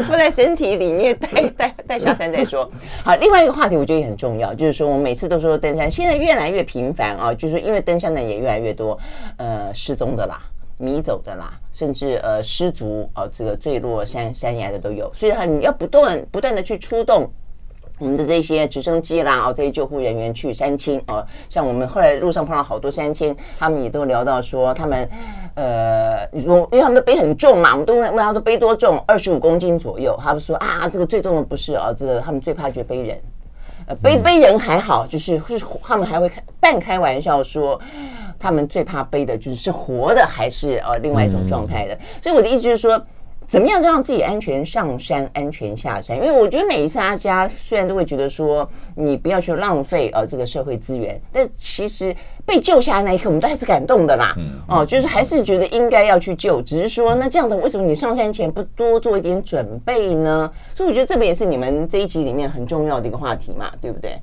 [0.09, 2.69] 放在身体里面带带带下山再说。
[3.05, 8.99] 好，另外一个话题我觉得也很重要，就是说我们每次都说登山，现在越来越频繁啊，就是因为登山的也越来越多，
[9.37, 10.41] 呃，失踪的啦。
[10.79, 17.31] 迷走的啦，甚至呃失足哦，这个坠落山山崖的都有，所以他你要不断不断的去出动
[18.01, 25.09] 我们的这些直升机啦，哦这些救护人员去山青哦，像我们后来路上碰到好多山青，他们也都聊到说他们
[25.55, 33.17] 呃，你说因为他们都背很重嘛，我们都问问他都背多重，二十五公斤左右，他们说啊这个最重的不是啊，这个他们最怕就是背人。
[33.87, 37.79] 呃，背背人还好，就是是他们还会开半开玩笑说，
[38.39, 41.99] 他们最怕背的就是是活的还是呃另外一种状态的。
[42.23, 42.99] 所以我的意思就是说，
[43.47, 46.17] 怎么样让自己安全上山、安全下山？
[46.17, 52.15] 因为我觉得每一次大家虽然都会觉得说你不要去浪费呃这个社会资源，但其实
[52.45, 54.35] 被救下来那一刻，我们都还是感动的啦。
[54.39, 60.51] 嗯，哦，就是还是觉得应该要去救，只是说那这样的为什么你上山前不多做一点准备呢？
[60.75, 64.19] 所以我觉得这个也是你们这一集里面很重要的一个话题嘛，对不对？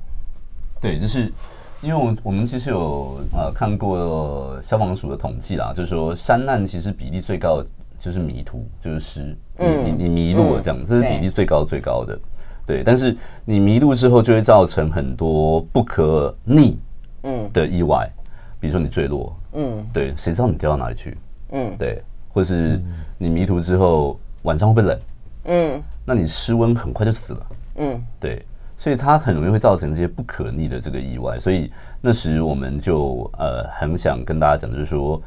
[0.80, 1.32] 对，就是
[1.80, 7.66] 因为我我们其实有呃看过消防署的统计啦，就是说山难其实比例最高的。
[8.02, 12.18] 就是迷途，就是失，嗯、你你你迷路了，这样，嗯、这是比例最高最高的，
[12.66, 16.80] 对，但是你迷路之后，就会造成很多不可逆，
[17.22, 18.22] 嗯的意外，嗯、
[18.58, 21.16] 比如说你坠落，嗯，对，谁知道你掉到哪里去，
[21.52, 22.82] 嗯，对，或是
[23.18, 25.00] 你迷途之后晚上会不会冷，
[25.44, 27.46] 嗯，那你失温很快就死了，
[27.76, 28.44] 嗯，对，
[28.76, 35.22] 所以它很容易会造成这些不可逆的这个意外，所以那时我们就呃很想跟大家讲，就是说。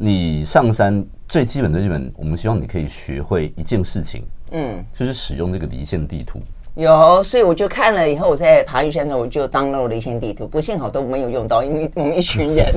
[0.00, 6.40] 你上山最基本的基本，我们希望你可以学会一件事情，嗯，就是使用这个离线地图。
[6.76, 12.72] 有，所以我就看了以后，我在爬玉山的时候，我就 download 离线地图，不过幸好都没有用到，因为我们一群人。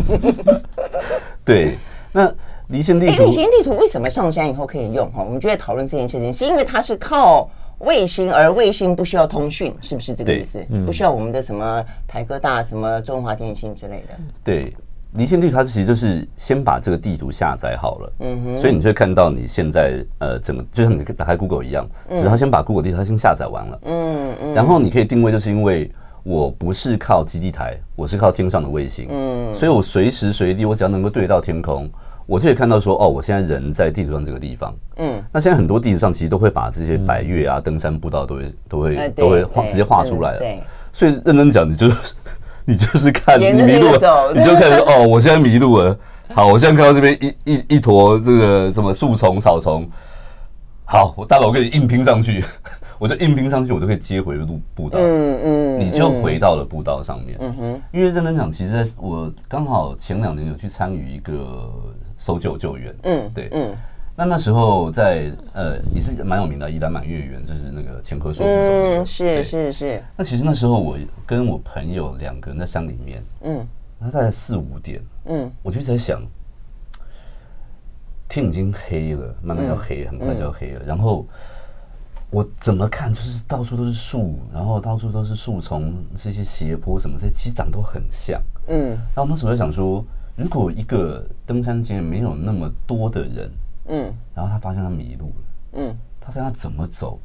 [1.46, 1.76] 对，
[2.12, 2.34] 那
[2.70, 5.08] 离线地图，离线地图为什么上山以后可以用？
[5.12, 7.48] 哈，我们就在讨论这件事情，是因为它是靠
[7.78, 10.66] 卫星，而卫星不需要通讯，是不是这个意思？
[10.72, 14.18] 嗯，不需要我们的什么台科大、什么中华电信之类的。
[14.44, 14.74] 对。
[15.14, 25.92] 离线地图它其实就是先把这个地图下载好了，嗯哼，所以你就会看到你现在呃整个就像你打开 Google 一样，只是它先把 Google 地图它先下载完了，嗯嗯，然后你可以定位，就是因为
[26.24, 31.90] 我不是靠基地台，我是靠天上的卫星，嗯，所以我随时随地我只要能够对到天空，
[32.26, 42.14] 我就可以看到说哦，我现在人在地图上这个地方，嗯，那现在很多地图上其实都会把这些百岳啊、登山步道都会都会都会画直接画出来了，对，所以认真讲，你就是。
[42.66, 45.98] 你就是看你迷路了，你就看说 哦，我现在迷路了。
[46.34, 49.86] 好，我现在看到这边一一一坨这个什么树丛草丛，
[50.86, 52.44] 好，我大佬我给你硬拼上去，
[52.98, 54.98] 我就硬拼上去，我就可以接回路步道。
[55.02, 57.38] 嗯嗯，你就回到了步道上面。
[57.42, 61.70] 嗯哼，因为认真讲，其实我刚好前两年有去参与一个
[62.18, 62.96] 搜救救援。
[63.04, 63.76] 嗯，对，嗯。
[64.14, 70.04] 那那时候在呃也是蛮有名的，宜兰满月园就是那个前科说，嗯，是是是。
[70.18, 73.66] 那其实那时候我跟我朋友两个人在山里面，嗯，
[73.98, 76.22] 那大概四五点，嗯，我就在想，
[78.28, 80.84] 天已经黑了，慢慢要黑，很快就要黑了。
[80.86, 81.26] 然后
[82.30, 88.90] 我怎么看，就是到处都是树，然后到处都是树丛，这些斜坡什么这些，其实长都很像，嗯。
[89.16, 90.06] 然后那时候我就想说，
[90.36, 93.50] 如果一个登山经验没有那么多的人。
[93.92, 95.34] 嗯，然后他发现他迷路了。
[95.74, 97.20] 嗯，他发现他怎么走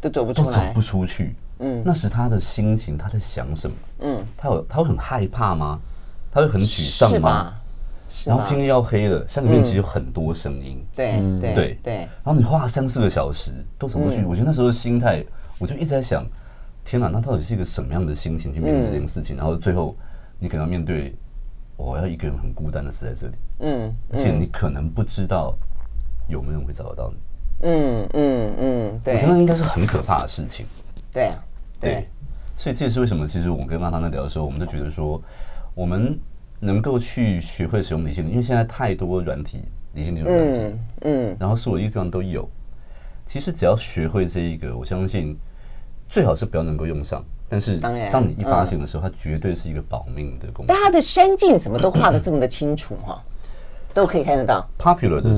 [0.00, 1.34] 都走不出来，都走不出去。
[1.58, 3.76] 嗯，那时他的心情，他在想什么？
[4.00, 5.80] 嗯，他有他会很害怕吗？
[6.30, 7.54] 他会很沮丧吗？
[8.26, 10.84] 然后天要黑了，山里面其实有很多声音。
[10.94, 11.94] 对对对对。
[11.96, 15.24] 然后你花了三四个小时都走不出去，我觉得那时候的心态，
[15.58, 16.24] 我就一直在想：
[16.84, 19.36] 天哪，那到底是一个什么样的心情去面对这件事情？
[19.36, 19.96] 然后最后
[20.38, 21.16] 你可能要面对。
[21.76, 25.56] 我要一个人很孤单的死在这里，嗯，而且你可能不知道
[26.28, 27.16] 有没有人会找得到你，
[27.68, 30.64] 嗯嗯嗯，对，我觉得应该是很可怕的事情，
[31.12, 31.44] 对啊，
[31.78, 32.08] 对，
[32.56, 35.20] 所以这也是为什么，其实我跟妈妈在聊的时候，我们都觉得说，
[35.74, 36.18] 我们
[36.58, 39.60] 能够去学会使用理性，因为现在太多软体，
[39.92, 42.48] 理性这种软体，嗯，然后所有一个地方都有，
[43.26, 45.36] 其实只要学会这一个，我相信
[46.08, 47.22] 最好是不要能够用上。
[47.48, 50.72] 但是，当然，当你一发现的时候，它绝对是一个保命的工具。
[50.72, 53.22] 但它的山径什么都画的这么的清楚哈，
[53.94, 54.68] 都可以看得到。
[54.78, 55.30] Popular 的，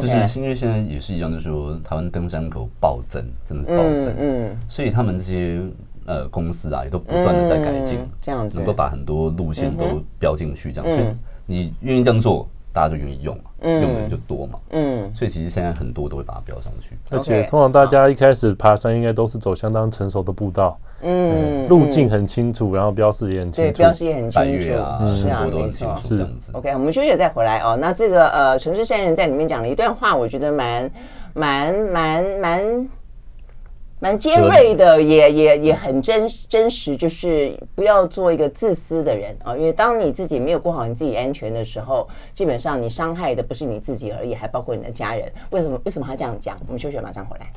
[0.00, 4.14] 就是因为现在也是一样，就是说台湾登山口暴增，真的是暴增。
[4.18, 5.60] 嗯，所以他们这些
[6.04, 10.96] 呃公司啊，也都不断的在改进，这样子能够把很多路线都标进去，这样。
[10.96, 11.08] 所以
[11.46, 12.46] 你愿意这样做，
[12.76, 14.58] 大家就愿意用嘛，用的人就多嘛。
[14.68, 16.94] 嗯，所以其实现在很多都会把它标上去。
[17.10, 20.78] 而且通常大家一开始爬山，应该都是走相当成熟的步道。
[21.00, 24.72] 嗯，路径很清楚，然后标示也很清楚，对，标示也很清楚，是
[25.28, 26.52] 啊，没错，是这样子。
[26.52, 27.78] OK，我们休息再回来哦。
[27.80, 30.90] 那这个呃，城市山人在里面讲了一段话，我觉得蛮
[31.32, 32.88] 蛮蛮蛮
[33.98, 45.32] 蛮尖锐的，也也也很真真实，就是不要做一个自私的人啊，因为当你自己没有过好你自己安全的时候，基本上你伤害的不是你自己而已，还包括你的家人。
[45.50, 45.80] 为什么？
[45.84, 46.54] 为什么他这样讲？
[46.66, 47.50] 我们休息，马上回来。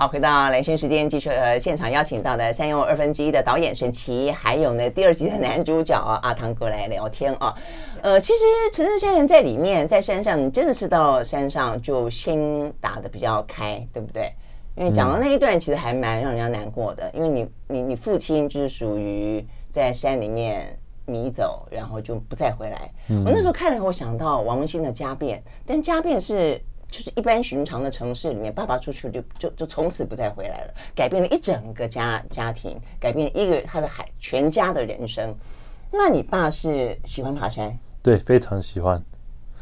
[0.00, 7.54] 好，回到兰萱时间，继续呃现场邀请到的三又二分之一的导演沈琦，还有呢第二集的男主角啊阿汤哥来聊天啊。
[8.00, 8.42] 呃，其实
[8.72, 14.32] 城市山人在里面，在山上，你真的是到山上就心打的比较开，对不对？
[14.74, 20.74] 因为讲到那一段，其实还蛮让人家难过的，因为你你你父亲就是属于在山里面
[21.04, 22.90] 迷走，然后就不再回来。
[23.10, 26.58] 嗯、我那时候看了，我想到王文兴的《家变》，但《家变》是
[26.90, 35.34] 就是一般寻常的城市里面，爸爸出去就就就从此不再回来了，改变了一整个家家庭，改变一个他的孩全家的人生。
[35.92, 37.76] 那你爸是喜欢爬山？
[38.02, 39.02] 对，非常喜欢。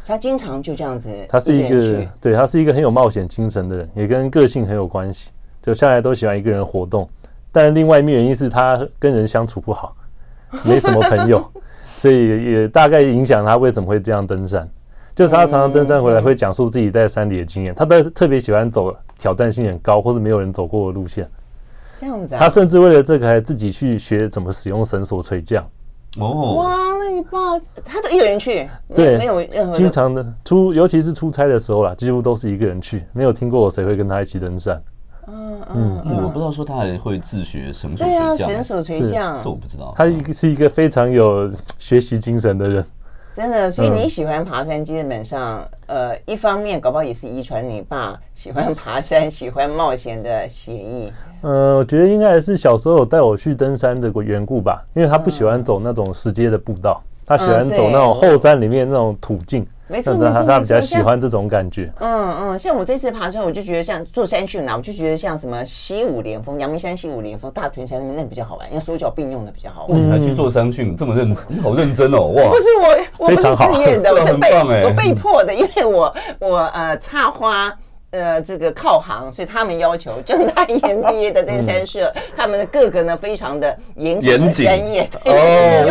[0.06, 1.26] 他经常就这样子。
[1.28, 5.30] 他是一个，对，他是一个很有冒险精神的人，也跟个性很有关系。
[5.60, 7.06] 就向来都喜欢一个人活动，
[7.52, 9.94] 但另外一面原因是他跟人相处不好，
[10.62, 11.52] 没什么朋友，
[11.98, 14.66] 所以也大概影响他为什么会这样登山。
[15.18, 21.28] 就是他常常登山回来会讲述自己在山里的经验，他都特别喜欢走挑战性很高或是没有人走过的路线。
[21.98, 22.38] 这样子啊？
[22.38, 25.68] 他甚至为了这个还自己去学怎么使用绳索垂降。
[26.20, 28.68] 哦，哇，那你爸他都一个人去？
[28.94, 34.80] 对，没有任何经常的出，尤其是出差的时候啦，几乎都是一个人去，没有听过谁会跟他一起登山。
[35.26, 38.06] 嗯嗯，嗯，我不知道说他还会自学绳索垂降。
[38.06, 39.92] 对啊，绳索垂降，这我不知道。
[39.96, 41.50] 他一个是一个非常有
[41.80, 42.84] 学习精神的人。
[43.38, 51.12] 真的，所以你喜欢爬山，基本上，呃，一方面搞不好也是遗传你爸喜欢爬山、喜欢冒险的协议。
[51.42, 59.66] 呃，我觉得应该还是小时候有带我去登山的缘故吧，因为他不喜欢走那种石阶的步道，他喜欢走那种后山里面那种土径。
[59.90, 61.90] 没错，没错，他比较喜欢这种感觉。
[61.98, 69.98] 嗯嗯，像我这次爬山，我就觉得像做山训啦，我就觉得像什么西武连峰、阳明山西武连峰、大屯山那边那比较好玩，因为手脚并用的比较好玩。
[69.98, 72.50] 你还去做山训，这么认，你好认真哦，哇！
[72.50, 74.52] 不是我，我不是自愿的，我是被
[74.84, 77.74] 我被迫的，因为我我呃插花。
[78.10, 85.30] 呃，这个靠行，所以他们要求正大研毕业的登山社，嗯、他们的个个呢非常的严谨、专业，哦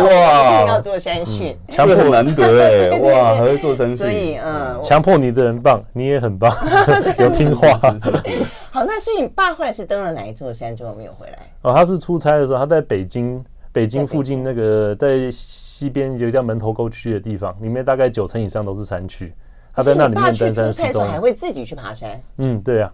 [0.02, 6.52] 哇，一定要做山训，强迫难得哎， 哇，还会做山训，所以嗯，强迫你的人棒，你也很棒，
[7.20, 7.78] 有听话。
[8.72, 11.38] 好，那所以你爸后来是登了哪一座山之后没有回来？
[11.62, 19.32] 哦，他是出差的时候，他在北京，北京附近那个在西边有一个叫门头沟区的地方，里面大概九成以上都是山区。
[19.78, 22.20] 他在那里面登山失踪，还会自己去爬山。
[22.38, 22.92] 嗯，对啊，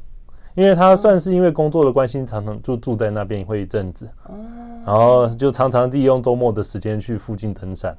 [0.54, 4.06] 因为他算是因为工作的关系，常常就住在那边会一阵子，
[4.84, 7.96] 然后就常常利用周末的时间去附近登山。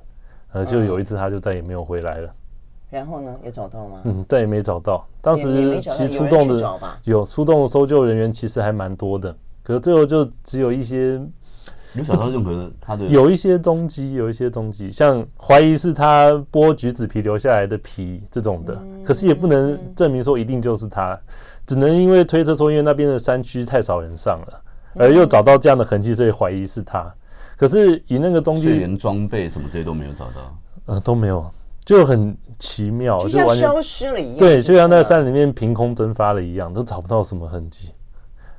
[0.51, 2.29] 呃，就有一次他就再也没有回来了。
[2.91, 4.01] 然后呢，有找到吗？
[4.03, 5.03] 嗯，再也没找到。
[5.19, 11.19] 当时其实出动的有出动的搜救人员其实还蛮多的，可是最后就只有一些。
[11.97, 21.19] 有找到任何的他的有一些踪迹，有一些踪迹，像怀疑是他剥橘子皮留下来的皮这种的，可是也不能证明说一定就是他，
[21.65, 24.61] 只能因为推测说因为那边的山区太少人上了，
[24.95, 27.13] 而又找到这样的痕迹，所以怀疑是他。
[27.57, 31.49] 可是以那个踪迹，连装备什么这些都没有找到，呃，都没有，
[31.85, 37.91] 就很奇妙，就像消失了一样，对，就像在山里面凭空蒸发了一样，都找不到什么痕迹。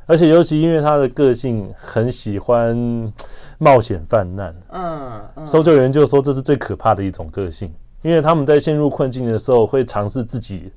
[0.06, 3.12] 而且尤其因为他的个性很喜欢
[3.58, 10.70] 冒险犯难，嗯，嗯，搜救员就说这是最可怕的一种个性，因为他们在陷入困境的时候会尝试自己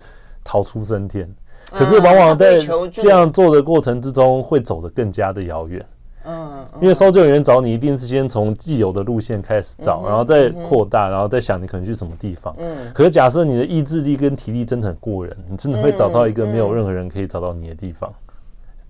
[0.44, 1.30] 逃出升天，
[1.70, 2.58] 可是往往在
[2.92, 5.86] 这样做的过程之中会走得更加的遥远，
[6.24, 18.10] 嗯，因为搜救员找你一定是先从既有的路线开始找，然后再扩大，然后再想你可能去什么地方，嗯，可是假设你的意志力跟体力真的很过人，你真的会找到一个没有任何人可以找到你的地方。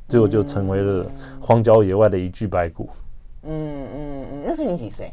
[0.10, 1.06] 最后就成为了
[1.40, 2.90] 荒郊野外的一具白骨。
[3.44, 5.10] 嗯嗯嗯，那时候你几岁？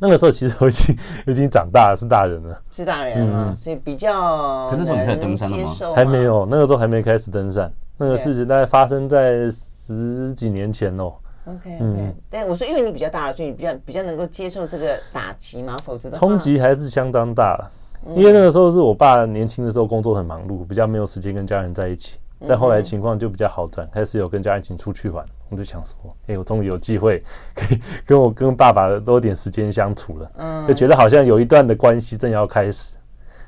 [0.00, 0.96] 那个时候其实我已经
[1.28, 2.60] 已经长大了，是大人了。
[2.72, 4.68] 是大人了，嗯、所以比较。
[4.68, 5.72] 可那时候你开始登山了吗？
[5.94, 7.72] 还没有，那个时候还没开始登山。
[7.98, 11.12] 那个事情大概发生在十几年前哦。
[11.44, 17.70] OK OK，嗯，但我说因为你比较大了，所以你比较比较能够接受这个打击嘛，否则冲击还是相当大了。
[18.16, 22.18] 因为那个时候是我爸年轻的时候工作很忙碌，比较没有时间跟家人在一起。
[22.46, 27.22] 但后来情况就比较好转，开始有跟家人一起出去玩，我就想说，哎，我终于有机会
[27.54, 32.96] 可以跟我跟爸爸多点时间相处了，嗯，就觉得好像有一段的关系正要开始，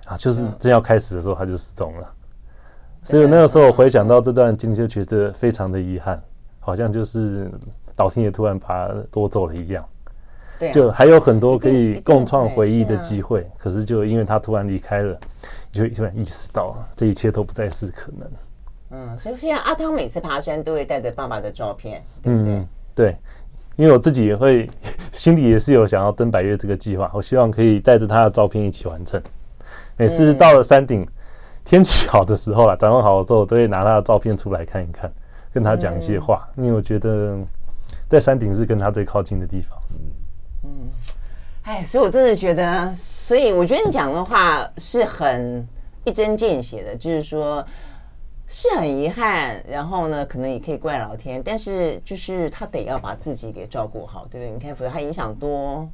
[0.06, 2.12] 啊，就是正要开始的时候他就失踪了，
[3.02, 6.22] 所以那个时候我回想到这段经历，就觉得非常的遗憾，
[6.60, 7.50] 好像就是
[7.96, 9.84] 老天爷突然把他夺走了一样，
[10.58, 15.18] 对，就还有很多可以共创回忆的机会，可是就因为他突然离开了，
[15.72, 18.30] 就突然意识到这一切都不再是可能。
[18.96, 22.54] 嗯，所以现在阿汤每次爬山都会带着爸爸的照片，对不对？
[22.54, 23.16] 嗯，对，
[23.74, 24.70] 因为我自己也会
[25.10, 29.20] 心里也是有想要登百岳这个计划，我希望可以带着他的照片一起完成。
[29.96, 31.04] 每次到了山顶，
[31.64, 35.12] 天气好的时候啦，早上好的时候，我都会拿他的照片出来看一看，
[35.52, 37.36] 跟他讲一些话，因为我觉得
[38.08, 39.76] 在山顶是跟他最靠近的地方。
[40.62, 40.70] 嗯，
[41.64, 45.66] 哎，所以我真的觉得，所以我觉得你讲的话是很
[46.04, 47.66] 一针见血的，就是说。
[48.46, 54.52] 是很遗憾，然后呢，可能也可以怪老天，但是就是他得要把自己给照顾好，对不对？
[54.52, 55.88] 你看，否则他影响多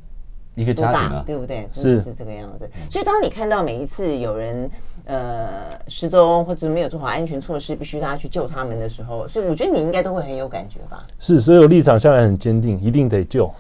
[0.57, 1.66] 一个家庭啊，对不对？
[1.70, 2.68] 是是这个样子。
[2.90, 4.68] 所以当你看到每一次有人
[5.07, 11.03] 呃失踪或者没有做好安全措施，必须大家去救他们的时候，所以我觉得你应该都会很有感觉吧？
[11.18, 13.51] 是，所以我立场下来很坚定，一定得救。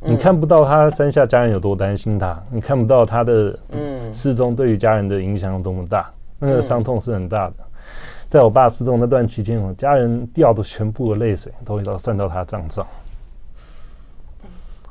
[0.00, 6.08] 你看不到他山下家人有多担心他，你看不到他的嗯失踪对于家人的影响有多么大，
[6.38, 7.54] 那个伤痛是很大的。
[8.28, 12.86] 在我爸失踪那段期间，我家人掉的全部的泪水都要算到他账上。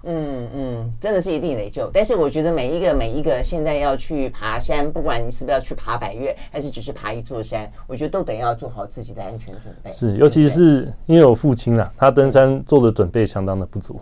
[0.09, 1.89] 嗯嗯，真的是一定得救。
[1.93, 9.91] 但是我觉得每一个每一个现在要去爬山，不管你是不是要去爬百岳，还是只是爬一座山，我觉得都得要做好自己的安全准备。
[9.91, 13.99] 是，尤其是因为我父亲啊，他登山做的准备相当的不足。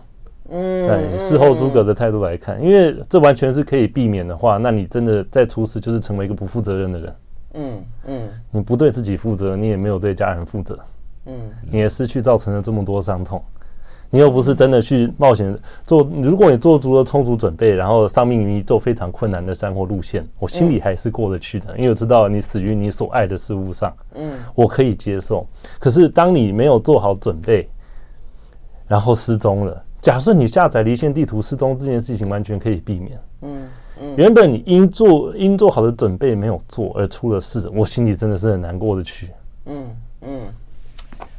[0.49, 7.15] 嗯，事后诸葛的态度来看，因为这完全是可以避免的话，那你真的在出事就是成为一个不负责任的人。
[7.55, 10.77] 嗯嗯，你不对自己负责，你也没有对家人负责。
[11.25, 11.33] 嗯，
[11.71, 13.43] 你也失去造成了这么多伤痛。
[14.11, 25.45] 你又不是真的去冒险做，如果你做足了充足准备，然后丧命于一座非常困难的山或路线，我心里还是过得去的，因为我知道你死于你所爱的事物上，嗯，我可以接受。
[25.79, 27.67] 可是当你没有做好准备，
[28.87, 33.67] 然后失踪了，假设你下载离线地图失踪这件事情完全可以避免，嗯
[34.01, 39.29] 嗯，原本你应做应做好的准备没有做而出了事，我心里真的是很难过的去，
[39.65, 39.85] 嗯
[40.21, 40.41] 嗯。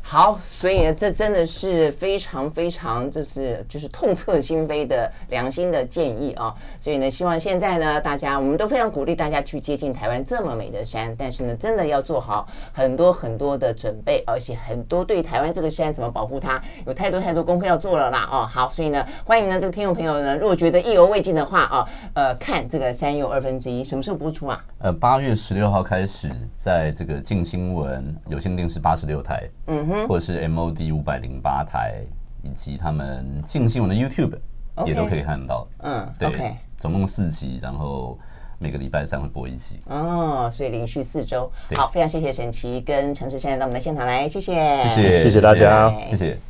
[0.09, 6.54] 好，所以呢，这真的是非常非常，就是就是痛彻心扉的良心的建议啊。
[6.80, 18.28] 所以呢，希望现在呢，大家我们都非常鼓励大家去接近台湾这么美的山，但是呢，真的要做好很多很多的准备，而且很多对台湾这个山怎么保护它，有太多太多功课要做了啦。
[18.30, 24.64] 哦，好，所以呢，欢迎呢这个听众朋友呢，如果觉得意犹未尽的话啊，呃，看这个山有二分之一什么时候播出啊？
[24.78, 29.95] 呃，八月十六号开始，在这个静新闻有线电视八十六台，嗯哼。
[30.07, 32.01] 或者是 MOD 五百零八台，
[32.42, 34.36] 以及他们静新闻的 YouTube
[34.84, 35.66] 也都可以看到。
[35.82, 38.18] 嗯，对，总共四集，然后
[38.59, 39.80] 每个礼拜三会播一期。
[39.86, 41.51] 哦，所以连续四周。
[41.76, 44.55] 好，非常谢谢沈琦跟陈志先生到我们的现场来，谢谢，
[44.88, 46.36] 谢谢，谢谢大家，谢谢。